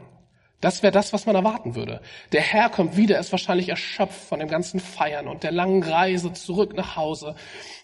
Das 0.64 0.83
wäre 0.83 0.92
das, 0.92 1.12
was 1.12 1.26
man 1.26 1.37
erwarten 1.37 1.75
würde. 1.75 2.00
Der 2.33 2.40
Herr 2.40 2.71
kommt 2.71 2.97
wieder, 2.97 3.18
ist 3.18 3.33
wahrscheinlich 3.33 3.68
erschöpft 3.68 4.18
von 4.30 4.38
dem 4.40 4.49
ganzen 4.49 4.80
Feiern 4.80 5.28
und 5.28 5.42
der 5.42 5.52
langen 5.52 5.83
Reise 5.83 6.33
zurück 6.33 6.75
nach 6.75 6.97
Hause. 6.97 7.35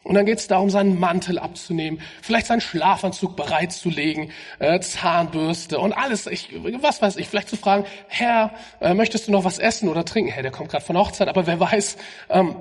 Und 0.03 0.15
dann 0.15 0.25
geht 0.25 0.39
es 0.39 0.49
darum, 0.49 0.71
seinen 0.71 0.99
Mantel 0.99 1.39
abzunehmen, 1.39 2.01
vielleicht 2.23 2.47
seinen 2.47 2.63
Schlafanzug 2.63 3.37
bereitzulegen, 3.37 4.31
äh, 4.61 4.81
Zahnbürste 4.81 5.79
und 5.79 5.93
alles. 5.93 6.27
Ich, 6.27 6.55
was 6.81 7.03
weiß 7.03 7.19
ich, 7.19 7.29
vielleicht 7.29 7.51
zu 7.51 7.59
fragen, 7.59 7.85
Herr, 8.09 8.55
äh, 8.81 8.95
möchtest 8.95 9.29
du 9.29 9.33
noch 9.33 9.45
was 9.45 9.59
essen 9.59 9.91
oder 9.91 10.07
trinken? 10.07 10.33
Herr, 10.33 10.43
der 10.43 10.51
kommt 10.51 10.71
gerade 10.71 10.83
von 10.83 10.97
Hochzeit, 10.97 11.29
aber 11.29 11.47
wer 11.47 11.61
weiß. 11.61 11.99
Ähm, 12.31 12.57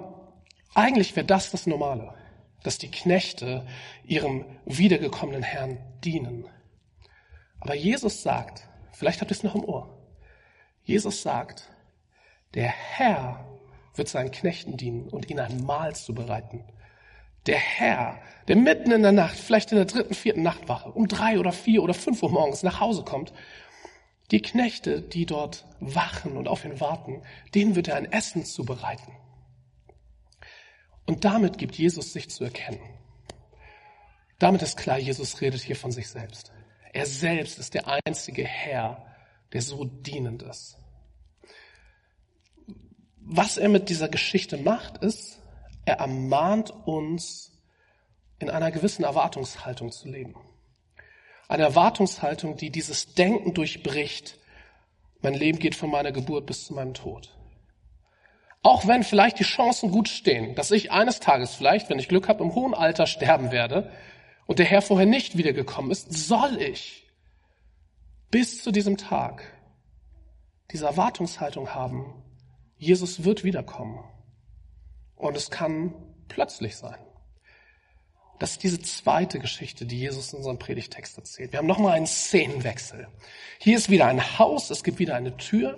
eigentlich 0.73 1.15
wäre 1.15 1.25
das 1.25 1.49
das 1.51 1.65
Normale, 1.65 2.13
dass 2.63 2.77
die 2.77 2.91
Knechte 2.91 3.65
ihrem 4.03 4.43
wiedergekommenen 4.65 5.43
Herrn 5.43 5.77
dienen. 6.03 6.43
Aber 7.61 7.73
Jesus 7.73 8.21
sagt, 8.21 8.67
vielleicht 8.91 9.21
habt 9.21 9.31
ihr 9.31 9.37
es 9.37 9.43
noch 9.43 9.55
im 9.55 9.63
Ohr, 9.63 9.95
Jesus 10.89 11.21
sagt, 11.21 11.69
der 12.55 12.67
Herr 12.67 13.45
wird 13.93 14.09
seinen 14.09 14.31
Knechten 14.31 14.75
dienen 14.75 15.07
und 15.07 15.29
ihnen 15.29 15.39
ein 15.39 15.63
Mahl 15.63 15.95
zubereiten. 15.95 16.63
Der 17.45 17.59
Herr, 17.59 18.19
der 18.47 18.55
mitten 18.55 18.91
in 18.91 19.03
der 19.03 19.11
Nacht, 19.11 19.37
vielleicht 19.37 19.71
in 19.71 19.77
der 19.77 19.85
dritten, 19.85 20.15
vierten 20.15 20.41
Nachtwache, 20.41 20.89
um 20.89 21.07
drei 21.07 21.37
oder 21.37 21.51
vier 21.51 21.83
oder 21.83 21.93
fünf 21.93 22.23
Uhr 22.23 22.31
morgens 22.31 22.63
nach 22.63 22.79
Hause 22.79 23.03
kommt, 23.03 23.33
die 24.31 24.41
Knechte, 24.41 25.03
die 25.03 25.27
dort 25.27 25.67
wachen 25.79 26.35
und 26.35 26.47
auf 26.47 26.65
ihn 26.65 26.79
warten, 26.79 27.21
denen 27.53 27.75
wird 27.75 27.87
er 27.87 27.95
ein 27.95 28.11
Essen 28.11 28.43
zubereiten. 28.43 29.13
Und 31.05 31.23
damit 31.23 31.59
gibt 31.59 31.75
Jesus 31.75 32.13
sich 32.13 32.31
zu 32.31 32.45
erkennen. 32.45 32.81
Damit 34.39 34.63
ist 34.63 34.75
klar, 34.75 34.97
Jesus 34.97 35.39
redet 35.39 35.61
hier 35.61 35.75
von 35.75 35.91
sich 35.91 36.09
selbst. 36.09 36.51
Er 36.93 37.05
selbst 37.05 37.59
ist 37.59 37.75
der 37.75 38.01
einzige 38.07 38.43
Herr, 38.43 39.05
der 39.53 39.61
so 39.61 39.85
dienend 39.85 40.43
ist. 40.43 40.77
Was 43.17 43.57
er 43.57 43.69
mit 43.69 43.89
dieser 43.89 44.09
Geschichte 44.09 44.57
macht, 44.57 44.97
ist, 44.99 45.39
er 45.85 45.97
ermahnt 45.97 46.71
uns, 46.85 47.51
in 48.39 48.49
einer 48.49 48.71
gewissen 48.71 49.03
Erwartungshaltung 49.03 49.91
zu 49.91 50.07
leben. 50.07 50.35
Eine 51.47 51.63
Erwartungshaltung, 51.63 52.55
die 52.55 52.69
dieses 52.69 53.13
Denken 53.13 53.53
durchbricht, 53.53 54.37
mein 55.21 55.33
Leben 55.33 55.59
geht 55.59 55.75
von 55.75 55.91
meiner 55.91 56.11
Geburt 56.11 56.45
bis 56.45 56.65
zu 56.65 56.73
meinem 56.73 56.93
Tod. 56.93 57.35
Auch 58.61 58.87
wenn 58.87 59.03
vielleicht 59.03 59.39
die 59.39 59.43
Chancen 59.43 59.91
gut 59.91 60.07
stehen, 60.07 60.55
dass 60.55 60.71
ich 60.71 60.91
eines 60.91 61.19
Tages 61.19 61.55
vielleicht, 61.55 61.89
wenn 61.89 61.99
ich 61.99 62.07
Glück 62.07 62.27
habe, 62.27 62.43
im 62.43 62.55
hohen 62.55 62.73
Alter 62.73 63.07
sterben 63.07 63.51
werde 63.51 63.91
und 64.47 64.59
der 64.59 64.65
Herr 64.65 64.81
vorher 64.81 65.07
nicht 65.07 65.37
wiedergekommen 65.37 65.91
ist, 65.91 66.11
soll 66.11 66.61
ich 66.61 66.98
bis 68.31 68.63
zu 68.63 68.71
diesem 68.71 68.97
Tag 68.97 69.43
diese 70.71 70.85
Erwartungshaltung 70.85 71.73
haben, 71.73 72.13
Jesus 72.77 73.23
wird 73.23 73.43
wiederkommen. 73.43 74.03
Und 75.15 75.35
es 75.35 75.49
kann 75.49 75.93
plötzlich 76.27 76.77
sein. 76.77 76.99
Das 78.39 78.51
ist 78.51 78.63
diese 78.63 78.81
zweite 78.81 79.39
Geschichte, 79.39 79.85
die 79.85 79.99
Jesus 79.99 80.31
in 80.31 80.37
unserem 80.37 80.59
Predigtext 80.59 81.17
erzählt. 81.17 81.51
Wir 81.51 81.59
haben 81.59 81.67
nochmal 81.67 81.97
einen 81.97 82.07
Szenenwechsel. 82.07 83.07
Hier 83.57 83.77
ist 83.77 83.89
wieder 83.89 84.05
ein 84.05 84.39
Haus, 84.39 84.69
es 84.69 84.83
gibt 84.83 84.99
wieder 84.99 85.15
eine 85.15 85.35
Tür, 85.35 85.77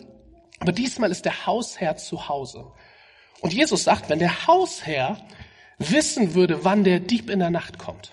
aber 0.60 0.72
diesmal 0.72 1.10
ist 1.10 1.26
der 1.26 1.48
Hausherr 1.48 1.98
zu 1.98 2.30
Hause. 2.30 2.72
Und 3.42 3.52
Jesus 3.52 3.84
sagt, 3.84 4.10
wenn 4.10 4.20
der 4.20 4.46
Hausherr 4.46 5.18
wissen 5.80 6.36
würde, 6.36 6.64
wann 6.64 6.84
der 6.84 7.00
Dieb 7.00 7.32
in 7.32 7.40
der 7.40 7.50
Nacht 7.50 7.80
kommt, 7.80 8.12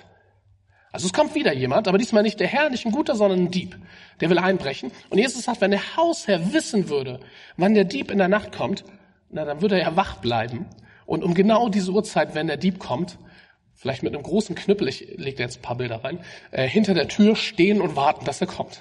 also 0.90 1.06
es 1.06 1.12
kommt 1.12 1.34
wieder 1.34 1.52
jemand, 1.52 1.86
aber 1.86 1.98
diesmal 1.98 2.22
nicht 2.22 2.40
der 2.40 2.46
Herr, 2.46 2.70
nicht 2.70 2.86
ein 2.86 2.92
guter, 2.92 3.14
sondern 3.14 3.40
ein 3.40 3.50
Dieb. 3.50 3.76
Der 4.20 4.30
will 4.30 4.38
einbrechen. 4.38 4.90
Und 5.10 5.18
Jesus 5.18 5.44
sagt, 5.44 5.60
wenn 5.60 5.70
der 5.70 5.96
Hausherr 5.96 6.52
wissen 6.52 6.88
würde, 6.88 7.20
wann 7.56 7.74
der 7.74 7.84
Dieb 7.84 8.10
in 8.10 8.18
der 8.18 8.28
Nacht 8.28 8.52
kommt, 8.52 8.84
na, 9.30 9.44
dann 9.44 9.60
würde 9.60 9.78
er 9.78 9.90
ja 9.90 9.96
wach 9.96 10.16
bleiben. 10.16 10.66
Und 11.04 11.22
um 11.22 11.34
genau 11.34 11.68
diese 11.68 11.90
Uhrzeit, 11.90 12.34
wenn 12.34 12.46
der 12.46 12.56
Dieb 12.56 12.78
kommt, 12.78 13.18
vielleicht 13.74 14.02
mit 14.02 14.14
einem 14.14 14.22
großen 14.22 14.54
Knüppel, 14.54 14.88
ich 14.88 15.00
lege 15.16 15.42
jetzt 15.42 15.58
ein 15.58 15.62
paar 15.62 15.76
Bilder 15.76 16.02
rein, 16.02 16.20
äh, 16.50 16.66
hinter 16.66 16.94
der 16.94 17.08
Tür 17.08 17.36
stehen 17.36 17.80
und 17.80 17.94
warten, 17.94 18.24
dass 18.24 18.40
er 18.40 18.46
kommt. 18.46 18.80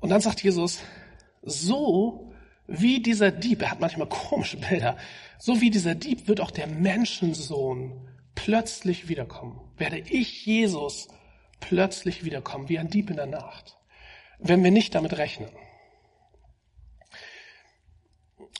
Und 0.00 0.10
dann 0.10 0.20
sagt 0.20 0.42
Jesus, 0.42 0.80
so 1.42 2.32
wie 2.66 3.00
dieser 3.00 3.30
Dieb, 3.30 3.62
er 3.62 3.70
hat 3.70 3.80
manchmal 3.80 4.08
komische 4.08 4.58
Bilder, 4.58 4.96
so 5.38 5.60
wie 5.60 5.70
dieser 5.70 5.94
Dieb 5.94 6.28
wird 6.28 6.40
auch 6.40 6.50
der 6.50 6.66
Menschensohn 6.66 8.08
plötzlich 8.48 9.10
wiederkommen. 9.10 9.60
Werde 9.76 9.98
ich, 9.98 10.46
Jesus, 10.46 11.08
plötzlich 11.60 12.24
wiederkommen, 12.24 12.70
wie 12.70 12.78
ein 12.78 12.88
Dieb 12.88 13.10
in 13.10 13.16
der 13.16 13.26
Nacht, 13.26 13.76
wenn 14.38 14.64
wir 14.64 14.70
nicht 14.70 14.94
damit 14.94 15.18
rechnen. 15.18 15.50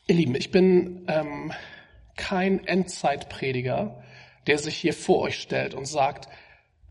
Ihr 0.06 0.16
Lieben, 0.16 0.34
ich 0.34 0.50
bin 0.50 1.06
ähm, 1.08 1.54
kein 2.16 2.66
Endzeitprediger, 2.66 4.04
der 4.46 4.58
sich 4.58 4.76
hier 4.76 4.92
vor 4.92 5.20
euch 5.20 5.40
stellt 5.40 5.72
und 5.72 5.86
sagt, 5.86 6.28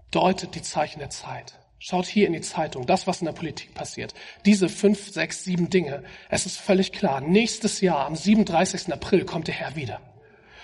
deutet 0.10 0.56
die 0.56 0.64
Zeichen 0.64 0.98
der 0.98 1.12
Zeit. 1.12 1.60
Schaut 1.78 2.08
hier 2.08 2.26
in 2.26 2.34
die 2.34 2.42
Zeitung, 2.42 2.88
das, 2.88 3.06
was 3.06 3.22
in 3.22 3.26
der 3.26 3.34
Politik 3.34 3.76
passiert. 3.76 4.16
Diese 4.44 4.70
fünf, 4.70 5.14
sechs, 5.14 5.44
sieben 5.44 5.70
Dinge. 5.70 6.04
Es 6.30 6.48
ist 6.48 6.58
völlig 6.58 6.92
klar, 6.94 7.22
nächstes 7.22 7.80
Jahr, 7.80 8.08
am 8.08 8.16
37. 8.16 8.92
April, 8.92 9.24
kommt 9.24 9.50
der 9.50 9.54
Herr 9.54 9.76
wieder. 9.76 10.02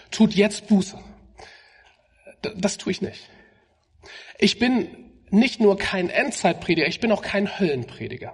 Tut 0.09 0.33
jetzt 0.33 0.65
Buße. 0.65 0.97
Das 2.55 2.77
tue 2.77 2.91
ich 2.91 3.01
nicht. 3.01 3.29
Ich 4.37 4.59
bin 4.59 5.11
nicht 5.29 5.59
nur 5.59 5.77
kein 5.77 6.09
Endzeitprediger, 6.09 6.87
ich 6.87 6.99
bin 6.99 7.11
auch 7.11 7.21
kein 7.21 7.59
Höllenprediger. 7.59 8.33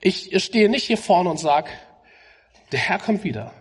Ich 0.00 0.30
stehe 0.44 0.68
nicht 0.68 0.84
hier 0.84 0.98
vorne 0.98 1.30
und 1.30 1.38
sage, 1.38 1.70
der 2.72 2.80
Herr 2.80 2.98
kommt 2.98 3.24
wieder. 3.24 3.52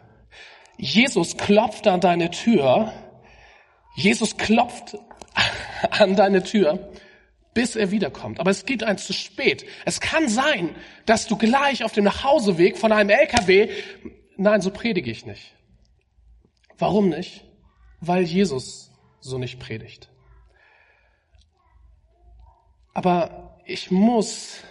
Jesus 0.77 1.37
klopft 1.37 1.87
an 1.87 2.01
deine 2.01 2.29
Tür. 2.29 2.93
Jesus 3.95 4.37
klopft 4.37 4.97
an 5.89 6.15
deine 6.15 6.43
Tür, 6.43 6.91
bis 7.53 7.75
er 7.75 7.89
wiederkommt. 7.89 8.39
Aber 8.39 8.51
es 8.51 8.65
gibt 8.65 8.83
eins 8.83 9.05
zu 9.05 9.13
spät. 9.13 9.65
Es 9.85 9.99
kann 9.99 10.27
sein, 10.27 10.75
dass 11.05 11.27
du 11.27 11.37
gleich 11.37 11.83
auf 11.83 11.93
dem 11.93 12.03
Nachhauseweg 12.03 12.77
von 12.77 12.91
einem 12.91 13.09
LKW, 13.09 13.69
nein, 14.35 14.61
so 14.61 14.69
predige 14.69 15.09
ich 15.09 15.25
nicht. 15.25 15.53
Warum 16.77 17.09
nicht? 17.09 17.43
Weil 17.99 18.23
Jesus 18.23 18.86
so 19.27 19.37
nicht 19.37 19.59
predigt. 19.59 20.09
Aber 22.93 23.59
ich 23.65 23.91
muss 23.91 24.63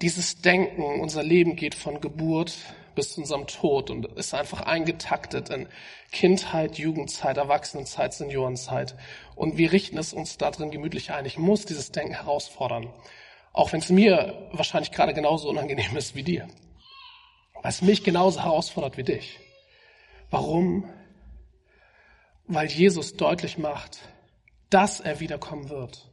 dieses 0.00 0.40
Denken, 0.40 1.00
unser 1.00 1.22
Leben 1.22 1.56
geht 1.56 1.74
von 1.74 2.00
Geburt 2.00 2.56
bis 2.94 3.14
zu 3.14 3.20
unserem 3.20 3.46
Tod 3.46 3.90
und 3.90 4.06
ist 4.16 4.34
einfach 4.34 4.60
eingetaktet 4.60 5.50
in 5.50 5.66
Kindheit, 6.12 6.78
Jugendzeit, 6.78 7.36
Erwachsenenzeit, 7.36 8.14
Seniorenzeit. 8.14 8.94
Und 9.34 9.56
wir 9.56 9.72
richten 9.72 9.98
es 9.98 10.12
uns 10.12 10.38
da 10.38 10.50
drin 10.50 10.70
gemütlich 10.70 11.10
ein. 11.12 11.24
Ich 11.24 11.38
muss 11.38 11.66
dieses 11.66 11.90
Denken 11.90 12.14
herausfordern. 12.14 12.92
Auch 13.52 13.72
wenn 13.72 13.80
es 13.80 13.90
mir 13.90 14.48
wahrscheinlich 14.52 14.92
gerade 14.92 15.14
genauso 15.14 15.48
unangenehm 15.48 15.96
ist 15.96 16.14
wie 16.14 16.22
dir. 16.22 16.46
Weil 17.54 17.70
es 17.70 17.82
mich 17.82 18.04
genauso 18.04 18.42
herausfordert 18.42 18.96
wie 18.96 19.04
dich. 19.04 19.40
Warum? 20.30 20.88
Weil 22.46 22.68
Jesus 22.68 23.16
deutlich 23.16 23.58
macht, 23.58 23.98
dass 24.70 25.00
er 25.00 25.20
wiederkommen 25.20 25.68
wird 25.68 26.10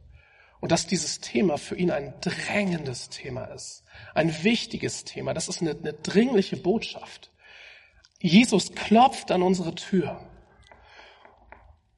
und 0.60 0.72
dass 0.72 0.88
dieses 0.88 1.20
Thema 1.20 1.58
für 1.58 1.76
ihn 1.76 1.92
ein 1.92 2.14
drängendes 2.22 3.10
Thema 3.10 3.46
ist, 3.46 3.84
ein 4.14 4.44
wichtiges 4.44 5.04
Thema. 5.04 5.34
Das 5.34 5.50
ist 5.50 5.62
eine, 5.62 5.72
eine 5.72 5.94
dringliche 5.94 6.58
Botschaft. 6.58 7.32
Jesus 8.20 8.74
klopft 8.74 9.32
an 9.32 9.42
unsere 9.42 9.76
Tür 9.76 10.22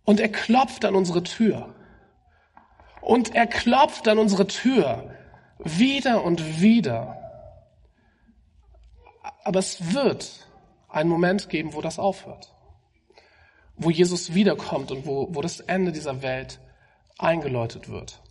und 0.05 0.19
er 0.19 0.29
klopft 0.29 0.85
an 0.85 0.95
unsere 0.95 1.23
Tür 1.23 1.75
und 3.01 3.35
er 3.35 3.47
klopft 3.47 4.07
an 4.07 4.17
unsere 4.17 4.47
Tür 4.47 5.13
wieder 5.59 6.23
und 6.23 6.61
wieder. 6.61 7.19
Aber 9.43 9.59
es 9.59 9.93
wird 9.93 10.47
einen 10.87 11.09
Moment 11.09 11.49
geben, 11.49 11.73
wo 11.73 11.81
das 11.81 11.99
aufhört 11.99 12.53
wo 13.75 13.89
Jesus 13.89 14.33
wiederkommt 14.33 14.91
und 14.91 15.05
wo, 15.05 15.33
wo 15.33 15.41
das 15.41 15.59
Ende 15.59 15.91
dieser 15.91 16.21
Welt 16.21 16.59
eingeläutet 17.17 17.89
wird. 17.89 18.21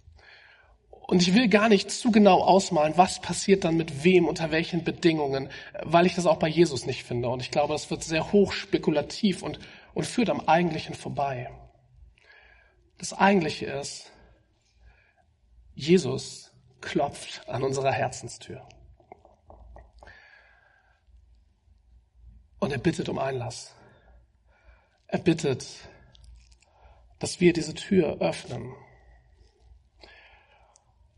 Und 0.90 1.20
ich 1.20 1.34
will 1.34 1.48
gar 1.48 1.68
nicht 1.68 1.90
zu 1.90 2.10
genau 2.10 2.42
ausmalen, 2.42 2.94
was 2.96 3.20
passiert 3.20 3.64
dann 3.64 3.76
mit 3.76 4.04
wem, 4.04 4.26
unter 4.26 4.50
welchen 4.50 4.84
Bedingungen, 4.84 5.50
weil 5.82 6.06
ich 6.06 6.14
das 6.14 6.26
auch 6.26 6.38
bei 6.38 6.48
Jesus 6.48 6.86
nicht 6.86 7.04
finde. 7.04 7.28
Und 7.28 7.40
ich 7.40 7.50
glaube, 7.50 7.74
das 7.74 7.90
wird 7.90 8.02
sehr 8.04 8.32
hoch 8.32 8.52
spekulativ 8.52 9.42
und, 9.42 9.58
und 9.94 10.06
führt 10.06 10.30
am 10.30 10.40
Eigentlichen 10.40 10.94
vorbei. 10.94 11.50
Das 12.98 13.12
Eigentliche 13.12 13.66
ist, 13.66 14.12
Jesus 15.74 16.52
klopft 16.80 17.48
an 17.48 17.62
unserer 17.62 17.92
Herzenstür. 17.92 18.66
Und 22.58 22.72
er 22.72 22.78
bittet 22.78 23.08
um 23.08 23.18
Einlass. 23.18 23.74
Er 25.12 25.18
bittet, 25.18 25.66
dass 27.18 27.38
wir 27.38 27.52
diese 27.52 27.74
Tür 27.74 28.22
öffnen 28.22 28.74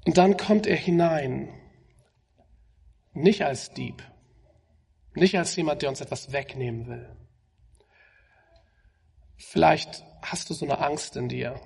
und 0.05 0.19
dann 0.19 0.37
kommt 0.37 0.67
er 0.67 0.75
hinein, 0.75 1.49
nicht 3.13 3.43
als 3.43 3.73
Dieb, 3.73 4.03
nicht 5.15 5.39
als 5.39 5.55
jemand, 5.55 5.83
der 5.83 5.91
uns 5.91 6.01
etwas 6.01 6.33
wegnehmen 6.33 6.89
will. 6.89 7.17
Vielleicht 9.37 10.03
hast 10.23 10.51
du 10.51 10.55
so 10.55 10.65
eine 10.65 10.81
Angst 10.81 11.15
in 11.15 11.29
dir, 11.29 11.61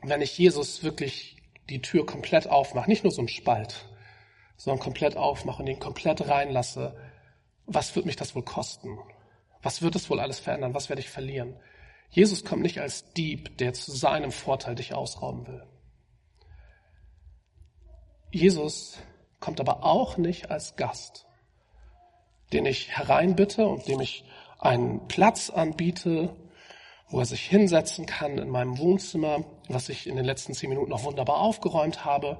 wenn 0.00 0.22
ich 0.22 0.38
Jesus 0.38 0.84
wirklich 0.84 1.42
die 1.68 1.82
Tür 1.82 2.06
komplett 2.06 2.46
aufmache, 2.46 2.88
nicht 2.88 3.02
nur 3.02 3.12
so 3.12 3.20
ein 3.20 3.26
Spalt, 3.26 3.88
sondern 4.56 4.78
komplett 4.78 5.16
aufmache 5.16 5.60
und 5.60 5.68
ihn 5.68 5.80
komplett 5.80 6.28
reinlasse, 6.28 6.96
was 7.66 7.96
wird 7.96 8.06
mich 8.06 8.14
das 8.16 8.36
wohl 8.36 8.44
kosten? 8.44 8.96
Was 9.62 9.82
wird 9.82 9.94
es 9.94 10.10
wohl 10.10 10.20
alles 10.20 10.40
verändern? 10.40 10.74
Was 10.74 10.88
werde 10.88 11.00
ich 11.00 11.10
verlieren? 11.10 11.56
Jesus 12.10 12.44
kommt 12.44 12.62
nicht 12.62 12.80
als 12.80 13.12
Dieb, 13.12 13.56
der 13.58 13.72
zu 13.72 13.90
seinem 13.90 14.32
Vorteil 14.32 14.74
dich 14.74 14.92
ausrauben 14.92 15.46
will. 15.46 15.62
Jesus 18.30 18.98
kommt 19.40 19.60
aber 19.60 19.84
auch 19.84 20.16
nicht 20.16 20.50
als 20.50 20.76
Gast, 20.76 21.26
den 22.52 22.66
ich 22.66 22.96
hereinbitte 22.96 23.66
und 23.66 23.88
dem 23.88 24.00
ich 24.00 24.24
einen 24.58 25.06
Platz 25.08 25.50
anbiete, 25.50 26.34
wo 27.08 27.20
er 27.20 27.26
sich 27.26 27.46
hinsetzen 27.46 28.06
kann 28.06 28.38
in 28.38 28.48
meinem 28.48 28.78
Wohnzimmer, 28.78 29.44
was 29.68 29.88
ich 29.88 30.06
in 30.06 30.16
den 30.16 30.24
letzten 30.24 30.54
zehn 30.54 30.70
Minuten 30.70 30.90
noch 30.90 31.04
wunderbar 31.04 31.40
aufgeräumt 31.40 32.04
habe. 32.04 32.38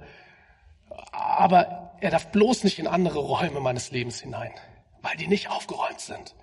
Aber 1.12 1.92
er 2.00 2.10
darf 2.10 2.30
bloß 2.30 2.64
nicht 2.64 2.78
in 2.78 2.86
andere 2.86 3.18
Räume 3.18 3.60
meines 3.60 3.90
Lebens 3.90 4.20
hinein, 4.20 4.52
weil 5.02 5.16
die 5.16 5.28
nicht 5.28 5.50
aufgeräumt 5.50 6.00
sind. 6.00 6.34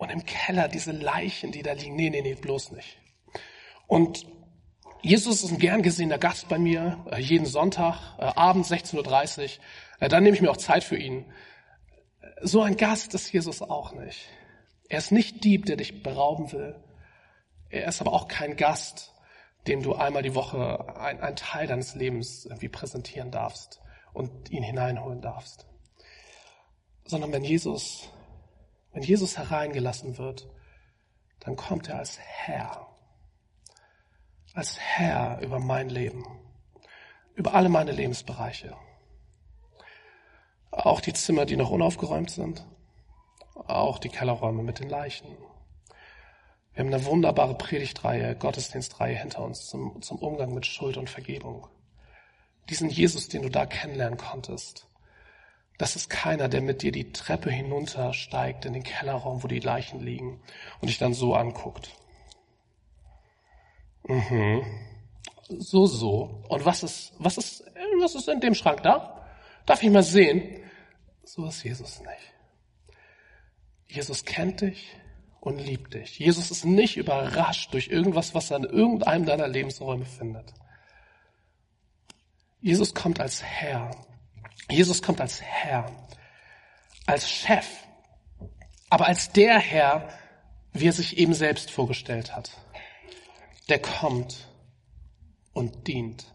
Und 0.00 0.08
im 0.08 0.24
Keller 0.24 0.66
diese 0.66 0.92
Leichen, 0.92 1.52
die 1.52 1.62
da 1.62 1.72
liegen, 1.72 1.94
nee, 1.94 2.08
nee, 2.08 2.22
nee, 2.22 2.34
bloß 2.34 2.72
nicht. 2.72 2.96
Und 3.86 4.26
Jesus 5.02 5.44
ist 5.44 5.52
ein 5.52 5.58
gern 5.58 5.82
gesehener 5.82 6.16
Gast 6.16 6.48
bei 6.48 6.58
mir, 6.58 7.04
äh, 7.10 7.20
jeden 7.20 7.44
Sonntag, 7.44 8.16
äh, 8.18 8.22
abends 8.34 8.72
16.30 8.72 9.58
Uhr. 9.58 9.64
Äh, 10.00 10.08
dann 10.08 10.22
nehme 10.22 10.34
ich 10.34 10.40
mir 10.40 10.50
auch 10.50 10.56
Zeit 10.56 10.84
für 10.84 10.96
ihn. 10.96 11.30
So 12.40 12.62
ein 12.62 12.78
Gast 12.78 13.12
ist 13.12 13.30
Jesus 13.30 13.60
auch 13.60 13.92
nicht. 13.92 14.26
Er 14.88 14.96
ist 14.98 15.12
nicht 15.12 15.44
Dieb, 15.44 15.66
der 15.66 15.76
dich 15.76 16.02
berauben 16.02 16.50
will. 16.52 16.82
Er 17.68 17.86
ist 17.86 18.00
aber 18.00 18.14
auch 18.14 18.26
kein 18.26 18.56
Gast, 18.56 19.14
dem 19.66 19.82
du 19.82 19.94
einmal 19.94 20.22
die 20.22 20.34
Woche 20.34 20.96
ein, 20.96 21.20
ein 21.20 21.36
Teil 21.36 21.66
deines 21.66 21.94
Lebens 21.94 22.46
irgendwie 22.46 22.70
präsentieren 22.70 23.30
darfst 23.30 23.82
und 24.14 24.50
ihn 24.50 24.62
hineinholen 24.62 25.20
darfst. 25.20 25.66
Sondern 27.04 27.32
wenn 27.32 27.44
Jesus, 27.44 28.10
wenn 28.92 29.02
Jesus 29.02 29.38
hereingelassen 29.38 30.18
wird, 30.18 30.48
dann 31.40 31.56
kommt 31.56 31.88
er 31.88 31.98
als 31.98 32.18
Herr 32.18 32.90
als 34.54 34.78
Herr 34.78 35.40
über 35.42 35.58
mein 35.58 35.88
Leben, 35.88 36.24
über 37.34 37.54
alle 37.54 37.68
meine 37.68 37.92
Lebensbereiche. 37.92 38.76
Auch 40.70 41.00
die 41.00 41.12
Zimmer, 41.12 41.46
die 41.46 41.56
noch 41.56 41.70
unaufgeräumt 41.70 42.30
sind, 42.30 42.66
auch 43.54 43.98
die 43.98 44.08
Kellerräume 44.08 44.62
mit 44.62 44.80
den 44.80 44.88
Leichen. 44.88 45.28
Wir 46.72 46.84
haben 46.84 46.92
eine 46.92 47.04
wunderbare 47.04 47.54
Predigtreihe, 47.54 48.36
Gottesdienstreihe 48.36 49.16
hinter 49.16 49.42
uns 49.42 49.66
zum, 49.66 50.00
zum 50.02 50.18
Umgang 50.18 50.54
mit 50.54 50.66
Schuld 50.66 50.96
und 50.96 51.10
Vergebung. 51.10 51.66
Diesen 52.68 52.88
Jesus, 52.88 53.28
den 53.28 53.42
du 53.42 53.50
da 53.50 53.66
kennenlernen 53.66 54.18
konntest, 54.18 54.86
das 55.80 55.96
ist 55.96 56.10
keiner, 56.10 56.50
der 56.50 56.60
mit 56.60 56.82
dir 56.82 56.92
die 56.92 57.10
Treppe 57.10 57.50
hinuntersteigt 57.50 58.66
in 58.66 58.74
den 58.74 58.82
Kellerraum, 58.82 59.42
wo 59.42 59.48
die 59.48 59.60
Leichen 59.60 60.00
liegen 60.00 60.42
und 60.78 60.88
dich 60.90 60.98
dann 60.98 61.14
so 61.14 61.34
anguckt. 61.34 61.88
Mhm. 64.06 64.62
So, 65.48 65.86
so. 65.86 66.44
Und 66.50 66.66
was 66.66 66.82
ist, 66.82 67.14
was 67.18 67.38
ist, 67.38 67.64
was 67.98 68.14
ist 68.14 68.28
in 68.28 68.40
dem 68.40 68.54
Schrank 68.54 68.82
da? 68.82 69.26
Darf 69.64 69.82
ich 69.82 69.88
mal 69.88 70.02
sehen? 70.02 70.62
So 71.24 71.46
ist 71.46 71.64
Jesus 71.64 72.00
nicht. 72.00 72.34
Jesus 73.86 74.26
kennt 74.26 74.60
dich 74.60 74.94
und 75.40 75.58
liebt 75.58 75.94
dich. 75.94 76.18
Jesus 76.18 76.50
ist 76.50 76.66
nicht 76.66 76.98
überrascht 76.98 77.72
durch 77.72 77.88
irgendwas, 77.88 78.34
was 78.34 78.50
er 78.50 78.58
in 78.58 78.64
irgendeinem 78.64 79.24
deiner 79.24 79.48
Lebensräume 79.48 80.04
findet. 80.04 80.52
Jesus 82.60 82.94
kommt 82.94 83.18
als 83.18 83.42
Herr. 83.42 83.90
Jesus 84.70 85.02
kommt 85.02 85.20
als 85.20 85.42
Herr, 85.42 85.90
als 87.06 87.28
Chef, 87.28 87.66
aber 88.88 89.06
als 89.06 89.32
der 89.32 89.58
Herr, 89.58 90.08
wie 90.72 90.88
er 90.88 90.92
sich 90.92 91.18
eben 91.18 91.34
selbst 91.34 91.70
vorgestellt 91.70 92.34
hat 92.34 92.50
der 93.70 93.80
kommt 93.80 94.48
und 95.52 95.86
dient. 95.86 96.26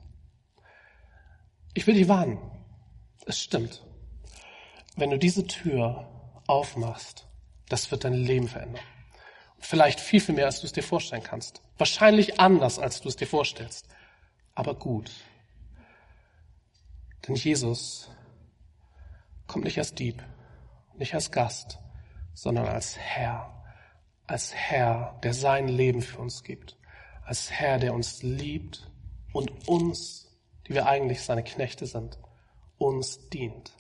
Ich 1.74 1.86
will 1.86 1.96
dich 1.96 2.08
warnen. 2.08 2.40
Es 3.26 3.42
stimmt. 3.42 3.84
Wenn 4.96 5.12
du 5.12 5.20
diese 5.20 5.46
Tür 5.46 6.10
aufmachst, 6.48 7.28
das 7.68 7.92
wird 7.92 8.06
dein 8.06 8.14
Leben 8.14 8.48
verändern. 8.48 8.84
Vielleicht 9.60 10.00
viel, 10.00 10.22
viel 10.22 10.36
mehr, 10.36 10.46
als 10.46 10.62
du 10.62 10.68
es 10.68 10.74
dir 10.74 10.84
vorstellen 10.84 11.24
kannst. 11.24 11.62
Wahrscheinlich 11.78 12.40
anders, 12.40 12.80
als 12.80 13.02
du 13.02 13.10
es 13.10 13.18
dir 13.18 13.28
vorstellst. 13.28 13.88
Aber 14.54 14.76
gut. 14.76 15.12
Denn 17.28 17.36
Jesus 17.36 18.10
kommt 19.48 19.66
nicht 19.66 19.78
als 19.78 19.94
Dieb, 19.94 20.24
nicht 20.98 21.14
als 21.14 21.32
Gast, 21.32 21.80
sondern 22.34 22.68
als 22.68 22.98
Herr. 22.98 23.52
Als 24.28 24.54
Herr, 24.54 25.20
der 25.24 25.34
sein 25.34 25.68
Leben 25.68 26.02
für 26.02 26.20
uns 26.20 26.44
gibt 26.44 26.78
als 27.26 27.52
Herr, 27.52 27.80
der 27.80 27.94
uns 27.94 28.22
liebt 28.22 28.90
und 29.34 29.68
uns, 29.68 30.32
die 30.68 30.74
wir 30.74 30.86
eigentlich 30.86 31.24
seine 31.24 31.44
Knechte 31.44 31.86
sind, 31.86 32.18
uns 32.78 33.30
dient. 33.30 33.74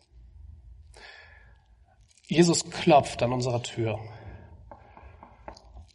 Jesus 2.27 2.69
klopft 2.71 3.21
an 3.21 3.31
unserer 3.31 3.61
Tür. 3.61 3.99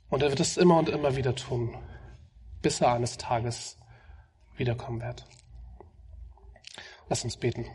Und 0.09 0.22
er 0.22 0.30
wird 0.30 0.40
es 0.40 0.56
immer 0.56 0.78
und 0.78 0.88
immer 0.88 1.16
wieder 1.16 1.35
tun, 1.35 1.76
bis 2.62 2.80
er 2.80 2.92
eines 2.92 3.16
Tages 3.16 3.78
wiederkommen 4.56 5.00
wird. 5.00 5.26
Lass 7.09 7.24
uns 7.24 7.37
beten. 7.37 7.66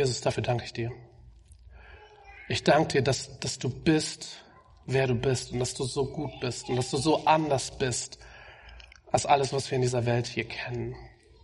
Jesus, 0.00 0.22
dafür 0.22 0.42
danke 0.42 0.64
ich 0.64 0.72
dir. 0.72 0.90
Ich 2.48 2.64
danke 2.64 2.88
dir, 2.88 3.02
dass, 3.02 3.38
dass 3.38 3.58
du 3.58 3.68
bist, 3.68 4.42
wer 4.86 5.06
du 5.06 5.14
bist 5.14 5.52
und 5.52 5.58
dass 5.58 5.74
du 5.74 5.84
so 5.84 6.06
gut 6.06 6.40
bist 6.40 6.70
und 6.70 6.76
dass 6.76 6.90
du 6.90 6.96
so 6.96 7.26
anders 7.26 7.76
bist 7.76 8.18
als 9.12 9.26
alles, 9.26 9.52
was 9.52 9.70
wir 9.70 9.76
in 9.76 9.82
dieser 9.82 10.06
Welt 10.06 10.26
hier 10.26 10.48
kennen 10.48 10.96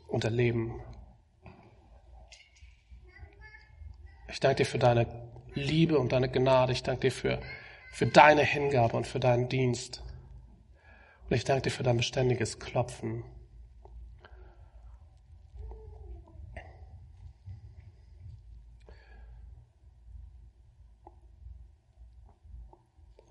und 0.09 0.25
erleben. 0.25 0.81
Ich 4.31 4.41
danke 4.41 4.63
dir 4.63 4.67
für 4.67 4.79
deine 4.79 5.07
Liebe 5.53 5.99
und 5.99 6.13
deine 6.13 6.31
Gnade. 6.31 6.73
Ich 6.73 6.83
danke 6.83 7.09
dir 7.09 7.13
für, 7.13 7.43
für 7.93 8.07
deine 8.07 8.43
Hingabe 8.43 8.97
und 8.97 9.07
für 9.07 9.21
deinen 9.21 9.51
Dienst. 9.51 10.03
Und 11.29 11.37
ich 11.37 11.45
danke 11.45 11.65
dir 11.65 11.73
für 11.73 11.83
dein 11.83 11.99
beständiges 11.99 12.59
Klopfen. 12.59 13.23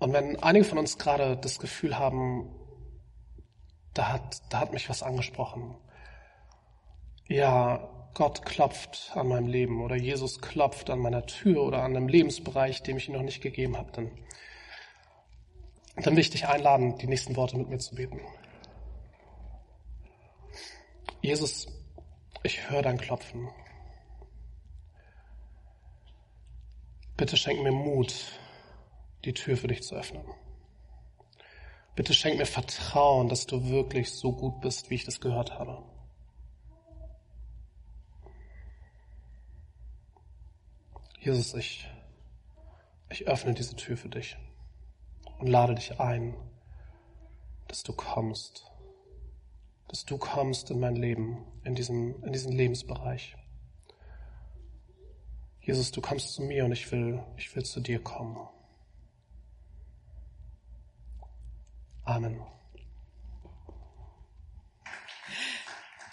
Und 0.06 0.12
wenn 0.12 0.40
einige 0.40 0.64
von 0.64 0.78
uns 0.78 0.98
gerade 0.98 1.36
das 1.36 1.58
Gefühl 1.58 1.98
haben, 1.98 2.48
da 3.92 4.12
hat, 4.12 4.40
da 4.50 4.60
hat 4.60 4.72
mich 4.72 4.88
was 4.88 5.02
angesprochen. 5.02 5.76
Ja, 7.26 8.08
Gott 8.14 8.46
klopft 8.46 9.10
an 9.16 9.26
meinem 9.26 9.48
Leben 9.48 9.82
oder 9.82 9.96
Jesus 9.96 10.40
klopft 10.40 10.90
an 10.90 11.00
meiner 11.00 11.26
Tür 11.26 11.64
oder 11.64 11.82
an 11.82 11.96
einem 11.96 12.06
Lebensbereich, 12.06 12.84
dem 12.84 12.98
ich 12.98 13.08
ihn 13.08 13.16
noch 13.16 13.22
nicht 13.22 13.40
gegeben 13.40 13.76
habe, 13.76 13.90
dann, 13.90 14.12
dann 15.96 16.14
will 16.14 16.20
ich 16.20 16.30
dich 16.30 16.46
einladen, 16.46 16.96
die 16.98 17.08
nächsten 17.08 17.34
Worte 17.34 17.56
mit 17.56 17.68
mir 17.68 17.78
zu 17.78 17.96
beten. 17.96 18.20
Jesus, 21.20 21.66
ich 22.44 22.70
höre 22.70 22.82
dein 22.82 22.98
Klopfen. 22.98 23.48
Bitte 27.16 27.36
schenk 27.36 27.60
mir 27.60 27.72
Mut, 27.72 28.38
die 29.26 29.34
Tür 29.34 29.56
für 29.56 29.68
dich 29.68 29.82
zu 29.82 29.96
öffnen. 29.96 30.24
Bitte 31.96 32.14
schenk 32.14 32.38
mir 32.38 32.46
Vertrauen, 32.46 33.28
dass 33.28 33.46
du 33.46 33.68
wirklich 33.68 34.12
so 34.12 34.32
gut 34.32 34.60
bist, 34.60 34.88
wie 34.88 34.94
ich 34.94 35.04
das 35.04 35.20
gehört 35.20 35.58
habe. 35.58 35.82
Jesus, 41.18 41.54
ich, 41.54 41.88
ich 43.10 43.26
öffne 43.26 43.52
diese 43.54 43.74
Tür 43.74 43.96
für 43.96 44.08
dich 44.08 44.36
und 45.38 45.48
lade 45.48 45.74
dich 45.74 45.98
ein, 45.98 46.36
dass 47.66 47.82
du 47.82 47.92
kommst, 47.92 48.70
dass 49.88 50.04
du 50.04 50.18
kommst 50.18 50.70
in 50.70 50.78
mein 50.78 50.94
Leben, 50.94 51.44
in 51.64 51.74
diesem, 51.74 52.22
in 52.22 52.32
diesen 52.32 52.52
Lebensbereich. 52.52 53.36
Jesus, 55.62 55.90
du 55.90 56.00
kommst 56.00 56.32
zu 56.34 56.42
mir 56.42 56.64
und 56.64 56.70
ich 56.70 56.92
will, 56.92 57.24
ich 57.36 57.56
will 57.56 57.64
zu 57.64 57.80
dir 57.80 58.00
kommen. 58.00 58.36
Amen. 62.06 62.40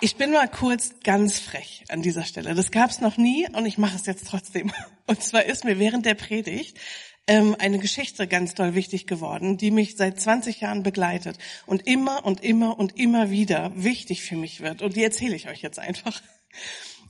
Ich 0.02 0.18
bin 0.18 0.32
mal 0.32 0.50
kurz 0.50 0.96
ganz 1.04 1.40
frech 1.40 1.86
an 1.88 2.02
dieser 2.02 2.24
Stelle. 2.24 2.56
Das 2.56 2.72
gab 2.72 2.90
es 2.90 3.00
noch 3.00 3.16
nie 3.16 3.48
und 3.54 3.66
ich 3.68 3.78
mache 3.78 3.96
es 3.96 4.06
jetzt 4.06 4.28
trotzdem. 4.28 4.74
Und 5.06 5.22
zwar 5.22 5.44
ist 5.44 5.66
mir 5.66 5.80
während 5.80 6.06
der 6.06 6.16
Predigt 6.16 6.80
ähm, 7.28 7.56
eine 7.60 7.78
Geschichte 7.78 8.26
ganz 8.26 8.54
doll 8.54 8.74
wichtig 8.74 9.06
geworden, 9.06 9.58
die 9.58 9.70
mich 9.70 9.96
seit 9.98 10.20
20 10.20 10.62
Jahren 10.62 10.82
begleitet 10.82 11.38
und 11.66 11.86
immer 11.88 12.26
und 12.26 12.42
immer 12.42 12.80
und 12.80 12.98
immer 12.98 13.32
wieder 13.32 13.72
wichtig 13.76 14.24
für 14.24 14.38
mich 14.38 14.62
wird. 14.62 14.82
Und 14.82 14.96
die 14.96 15.04
erzähle 15.04 15.36
ich 15.36 15.50
euch 15.50 15.62
jetzt 15.62 15.78
einfach. 15.78 16.22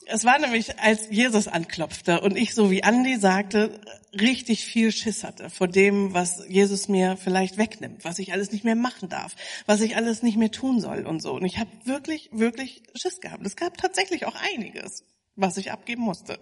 Es 0.08 0.26
war 0.26 0.38
nämlich, 0.40 0.80
als 0.80 1.08
Jesus 1.10 1.48
anklopfte 1.48 2.22
und 2.22 2.38
ich, 2.38 2.54
so 2.54 2.70
wie 2.70 2.84
Andi 2.84 3.18
sagte, 3.18 3.80
richtig 4.20 4.66
viel 4.66 4.92
Schiss 4.92 5.24
hatte 5.24 5.50
vor 5.50 5.68
dem, 5.68 6.14
was 6.14 6.44
Jesus 6.48 6.88
mir 6.88 7.18
vielleicht 7.18 7.58
wegnimmt, 7.58 8.04
was 8.04 8.20
ich 8.20 8.34
alles 8.34 8.52
nicht 8.52 8.64
mehr 8.64 8.76
machen 8.76 9.10
darf, 9.10 9.36
was 9.66 9.82
ich 9.82 9.96
alles 9.96 10.22
nicht 10.22 10.38
mehr 10.38 10.52
tun 10.52 10.80
soll 10.80 11.06
und 11.06 11.22
so. 11.22 11.34
Und 11.34 11.46
ich 11.46 11.58
habe 11.58 11.70
wirklich, 11.86 12.30
wirklich 12.32 12.84
Schiss 12.96 13.22
gehabt. 13.22 13.46
Es 13.46 13.56
gab 13.56 13.78
tatsächlich 13.78 14.26
auch 14.26 14.36
einiges, 14.54 15.06
was 15.36 15.58
ich 15.58 15.72
abgeben 15.72 16.04
musste. 16.04 16.38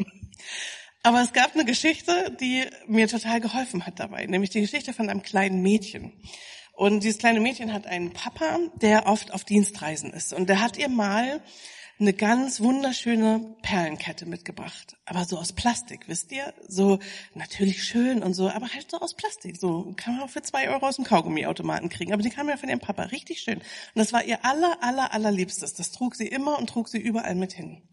Aber 1.03 1.21
es 1.21 1.33
gab 1.33 1.55
eine 1.55 1.65
Geschichte, 1.65 2.35
die 2.39 2.65
mir 2.87 3.07
total 3.07 3.41
geholfen 3.41 3.85
hat 3.85 3.99
dabei, 3.99 4.25
nämlich 4.27 4.51
die 4.51 4.61
Geschichte 4.61 4.93
von 4.93 5.09
einem 5.09 5.23
kleinen 5.23 5.61
Mädchen. 5.61 6.13
Und 6.73 7.03
dieses 7.03 7.19
kleine 7.19 7.39
Mädchen 7.39 7.73
hat 7.73 7.87
einen 7.87 8.13
Papa, 8.13 8.59
der 8.75 9.07
oft 9.07 9.33
auf 9.33 9.43
Dienstreisen 9.43 10.13
ist. 10.13 10.33
Und 10.33 10.47
der 10.47 10.61
hat 10.61 10.77
ihr 10.77 10.89
mal 10.89 11.41
eine 12.01 12.13
ganz 12.13 12.59
wunderschöne 12.61 13.55
Perlenkette 13.61 14.25
mitgebracht. 14.25 14.97
Aber 15.05 15.23
so 15.23 15.37
aus 15.37 15.53
Plastik, 15.53 16.07
wisst 16.07 16.31
ihr? 16.31 16.51
So 16.67 16.97
natürlich 17.35 17.83
schön 17.83 18.23
und 18.23 18.33
so, 18.33 18.49
aber 18.49 18.73
halt 18.73 18.89
so 18.89 18.97
aus 18.99 19.13
Plastik. 19.13 19.57
So 19.57 19.93
kann 19.95 20.15
man 20.15 20.23
auch 20.23 20.29
für 20.29 20.41
zwei 20.41 20.69
Euro 20.69 20.87
aus 20.87 20.95
dem 20.95 21.05
Kaugummiautomaten 21.05 21.89
kriegen. 21.89 22.11
Aber 22.11 22.23
die 22.23 22.31
kam 22.31 22.49
ja 22.49 22.57
von 22.57 22.69
ihrem 22.69 22.79
Papa. 22.79 23.03
Richtig 23.03 23.41
schön. 23.41 23.59
Und 23.59 23.65
das 23.93 24.13
war 24.13 24.23
ihr 24.23 24.43
aller, 24.43 24.81
aller, 24.81 25.13
allerliebstes. 25.13 25.75
Das 25.75 25.91
trug 25.91 26.15
sie 26.15 26.27
immer 26.27 26.57
und 26.57 26.69
trug 26.69 26.87
sie 26.89 26.97
überall 26.97 27.35
mit 27.35 27.53
hin. 27.53 27.83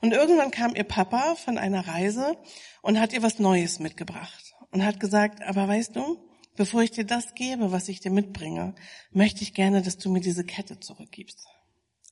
Und 0.00 0.12
irgendwann 0.12 0.50
kam 0.50 0.74
ihr 0.74 0.84
Papa 0.84 1.36
von 1.36 1.56
einer 1.56 1.86
Reise 1.86 2.36
und 2.82 2.98
hat 2.98 3.12
ihr 3.12 3.22
was 3.22 3.38
Neues 3.38 3.78
mitgebracht. 3.78 4.54
Und 4.72 4.84
hat 4.84 4.98
gesagt, 4.98 5.40
aber 5.42 5.68
weißt 5.68 5.94
du, 5.94 6.18
bevor 6.56 6.82
ich 6.82 6.90
dir 6.90 7.04
das 7.04 7.34
gebe, 7.34 7.70
was 7.70 7.88
ich 7.88 8.00
dir 8.00 8.10
mitbringe, 8.10 8.74
möchte 9.12 9.42
ich 9.42 9.54
gerne, 9.54 9.82
dass 9.82 9.98
du 9.98 10.10
mir 10.10 10.20
diese 10.20 10.44
Kette 10.44 10.80
zurückgibst. 10.80 11.46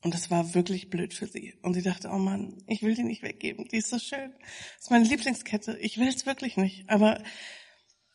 Und 0.02 0.14
das 0.14 0.30
war 0.30 0.54
wirklich 0.54 0.88
blöd 0.88 1.12
für 1.12 1.26
sie. 1.26 1.54
Und 1.62 1.74
sie 1.74 1.82
dachte, 1.82 2.08
oh 2.10 2.18
Mann, 2.18 2.62
ich 2.66 2.82
will 2.82 2.94
die 2.94 3.02
nicht 3.02 3.22
weggeben. 3.22 3.68
Die 3.68 3.76
ist 3.76 3.90
so 3.90 3.98
schön. 3.98 4.32
Das 4.76 4.84
ist 4.84 4.90
meine 4.90 5.04
Lieblingskette. 5.04 5.76
Ich 5.78 5.98
will 5.98 6.08
es 6.08 6.24
wirklich 6.24 6.56
nicht. 6.56 6.88
Aber 6.88 7.22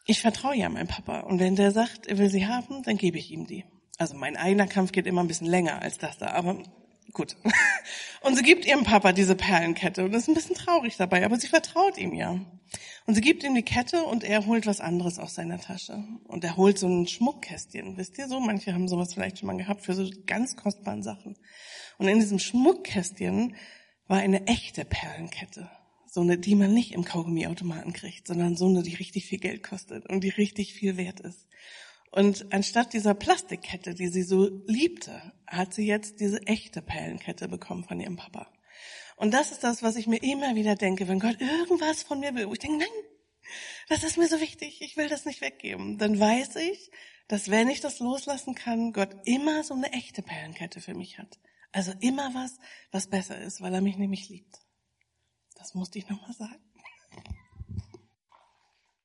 ich 0.05 0.21
vertraue 0.21 0.55
ja 0.55 0.67
meinem 0.69 0.87
Papa. 0.87 1.21
Und 1.21 1.39
wenn 1.39 1.55
der 1.55 1.71
sagt, 1.71 2.07
er 2.07 2.17
will 2.17 2.29
sie 2.29 2.47
haben, 2.47 2.81
dann 2.83 2.97
gebe 2.97 3.19
ich 3.19 3.31
ihm 3.31 3.45
die. 3.45 3.65
Also 3.97 4.15
mein 4.15 4.35
eigener 4.35 4.67
Kampf 4.67 4.91
geht 4.91 5.05
immer 5.05 5.23
ein 5.23 5.27
bisschen 5.27 5.47
länger 5.47 5.81
als 5.81 5.99
das 5.99 6.17
da. 6.17 6.31
Aber 6.31 6.63
gut. 7.13 7.37
Und 8.21 8.35
sie 8.35 8.43
gibt 8.43 8.65
ihrem 8.65 8.83
Papa 8.83 9.11
diese 9.11 9.35
Perlenkette. 9.35 10.05
Und 10.05 10.15
ist 10.15 10.27
ein 10.27 10.33
bisschen 10.33 10.55
traurig 10.55 10.97
dabei. 10.97 11.23
Aber 11.23 11.37
sie 11.37 11.47
vertraut 11.47 11.99
ihm 11.99 12.15
ja. 12.15 12.39
Und 13.07 13.13
sie 13.13 13.21
gibt 13.21 13.43
ihm 13.43 13.53
die 13.53 13.61
Kette 13.61 14.03
und 14.03 14.23
er 14.23 14.47
holt 14.47 14.65
was 14.65 14.81
anderes 14.81 15.19
aus 15.19 15.35
seiner 15.35 15.59
Tasche. 15.59 16.03
Und 16.27 16.43
er 16.43 16.57
holt 16.57 16.79
so 16.79 16.87
ein 16.87 17.07
Schmuckkästchen. 17.07 17.97
Wisst 17.97 18.17
ihr 18.17 18.27
so? 18.27 18.39
Manche 18.39 18.73
haben 18.73 18.87
sowas 18.87 19.13
vielleicht 19.13 19.37
schon 19.39 19.47
mal 19.47 19.57
gehabt 19.57 19.81
für 19.81 19.93
so 19.93 20.09
ganz 20.25 20.55
kostbaren 20.55 21.03
Sachen. 21.03 21.37
Und 21.99 22.07
in 22.07 22.19
diesem 22.19 22.39
Schmuckkästchen 22.39 23.55
war 24.07 24.17
eine 24.17 24.47
echte 24.47 24.85
Perlenkette. 24.85 25.69
So 26.07 26.21
eine, 26.21 26.39
die 26.39 26.55
man 26.55 26.73
nicht 26.73 26.93
im 26.93 27.03
Kaugummiautomaten 27.03 27.93
kriegt, 27.93 28.27
sondern 28.27 28.55
so 28.55 28.67
eine, 28.67 28.81
die 28.81 28.95
richtig 28.95 29.25
viel 29.25 29.39
Geld 29.39 29.61
kostet 29.61 30.09
und 30.09 30.23
die 30.23 30.29
richtig 30.29 30.73
viel 30.73 30.97
wert 30.97 31.19
ist. 31.19 31.47
Und 32.11 32.53
anstatt 32.53 32.93
dieser 32.93 33.13
Plastikkette, 33.13 33.93
die 33.93 34.07
sie 34.07 34.23
so 34.23 34.49
liebte, 34.65 35.33
hat 35.45 35.73
sie 35.73 35.85
jetzt 35.85 36.21
diese 36.21 36.41
echte 36.47 36.81
Perlenkette 36.81 37.49
bekommen 37.49 37.83
von 37.83 37.99
ihrem 37.99 38.15
Papa. 38.15 38.47
Und 39.15 39.33
das 39.33 39.51
ist 39.51 39.63
das, 39.63 39.81
was 39.81 39.95
ich 39.95 40.07
mir 40.07 40.21
immer 40.21 40.55
wieder 40.55 40.75
denke, 40.75 41.07
wenn 41.07 41.19
Gott 41.19 41.39
irgendwas 41.39 42.03
von 42.03 42.19
mir 42.19 42.35
will, 42.35 42.47
wo 42.47 42.53
ich 42.53 42.59
denke, 42.59 42.77
nein, 42.77 43.05
das 43.89 44.03
ist 44.03 44.17
mir 44.17 44.27
so 44.27 44.41
wichtig, 44.41 44.81
ich 44.81 44.97
will 44.97 45.07
das 45.07 45.25
nicht 45.25 45.41
weggeben, 45.41 45.97
dann 45.97 46.19
weiß 46.19 46.57
ich, 46.57 46.91
dass 47.27 47.49
wenn 47.49 47.69
ich 47.69 47.81
das 47.81 47.99
loslassen 47.99 48.55
kann, 48.55 48.93
Gott 48.93 49.15
immer 49.25 49.63
so 49.63 49.73
eine 49.73 49.91
echte 49.93 50.21
Perlenkette 50.21 50.81
für 50.81 50.93
mich 50.93 51.17
hat. 51.17 51.39
Also 51.71 51.93
immer 51.99 52.33
was, 52.33 52.57
was 52.91 53.07
besser 53.09 53.39
ist, 53.41 53.61
weil 53.61 53.73
er 53.73 53.81
mich 53.81 53.97
nämlich 53.97 54.29
liebt. 54.29 54.59
Das 55.55 55.73
musste 55.73 55.97
ich 55.97 56.07
nochmal 56.07 56.33
sagen. 56.33 56.74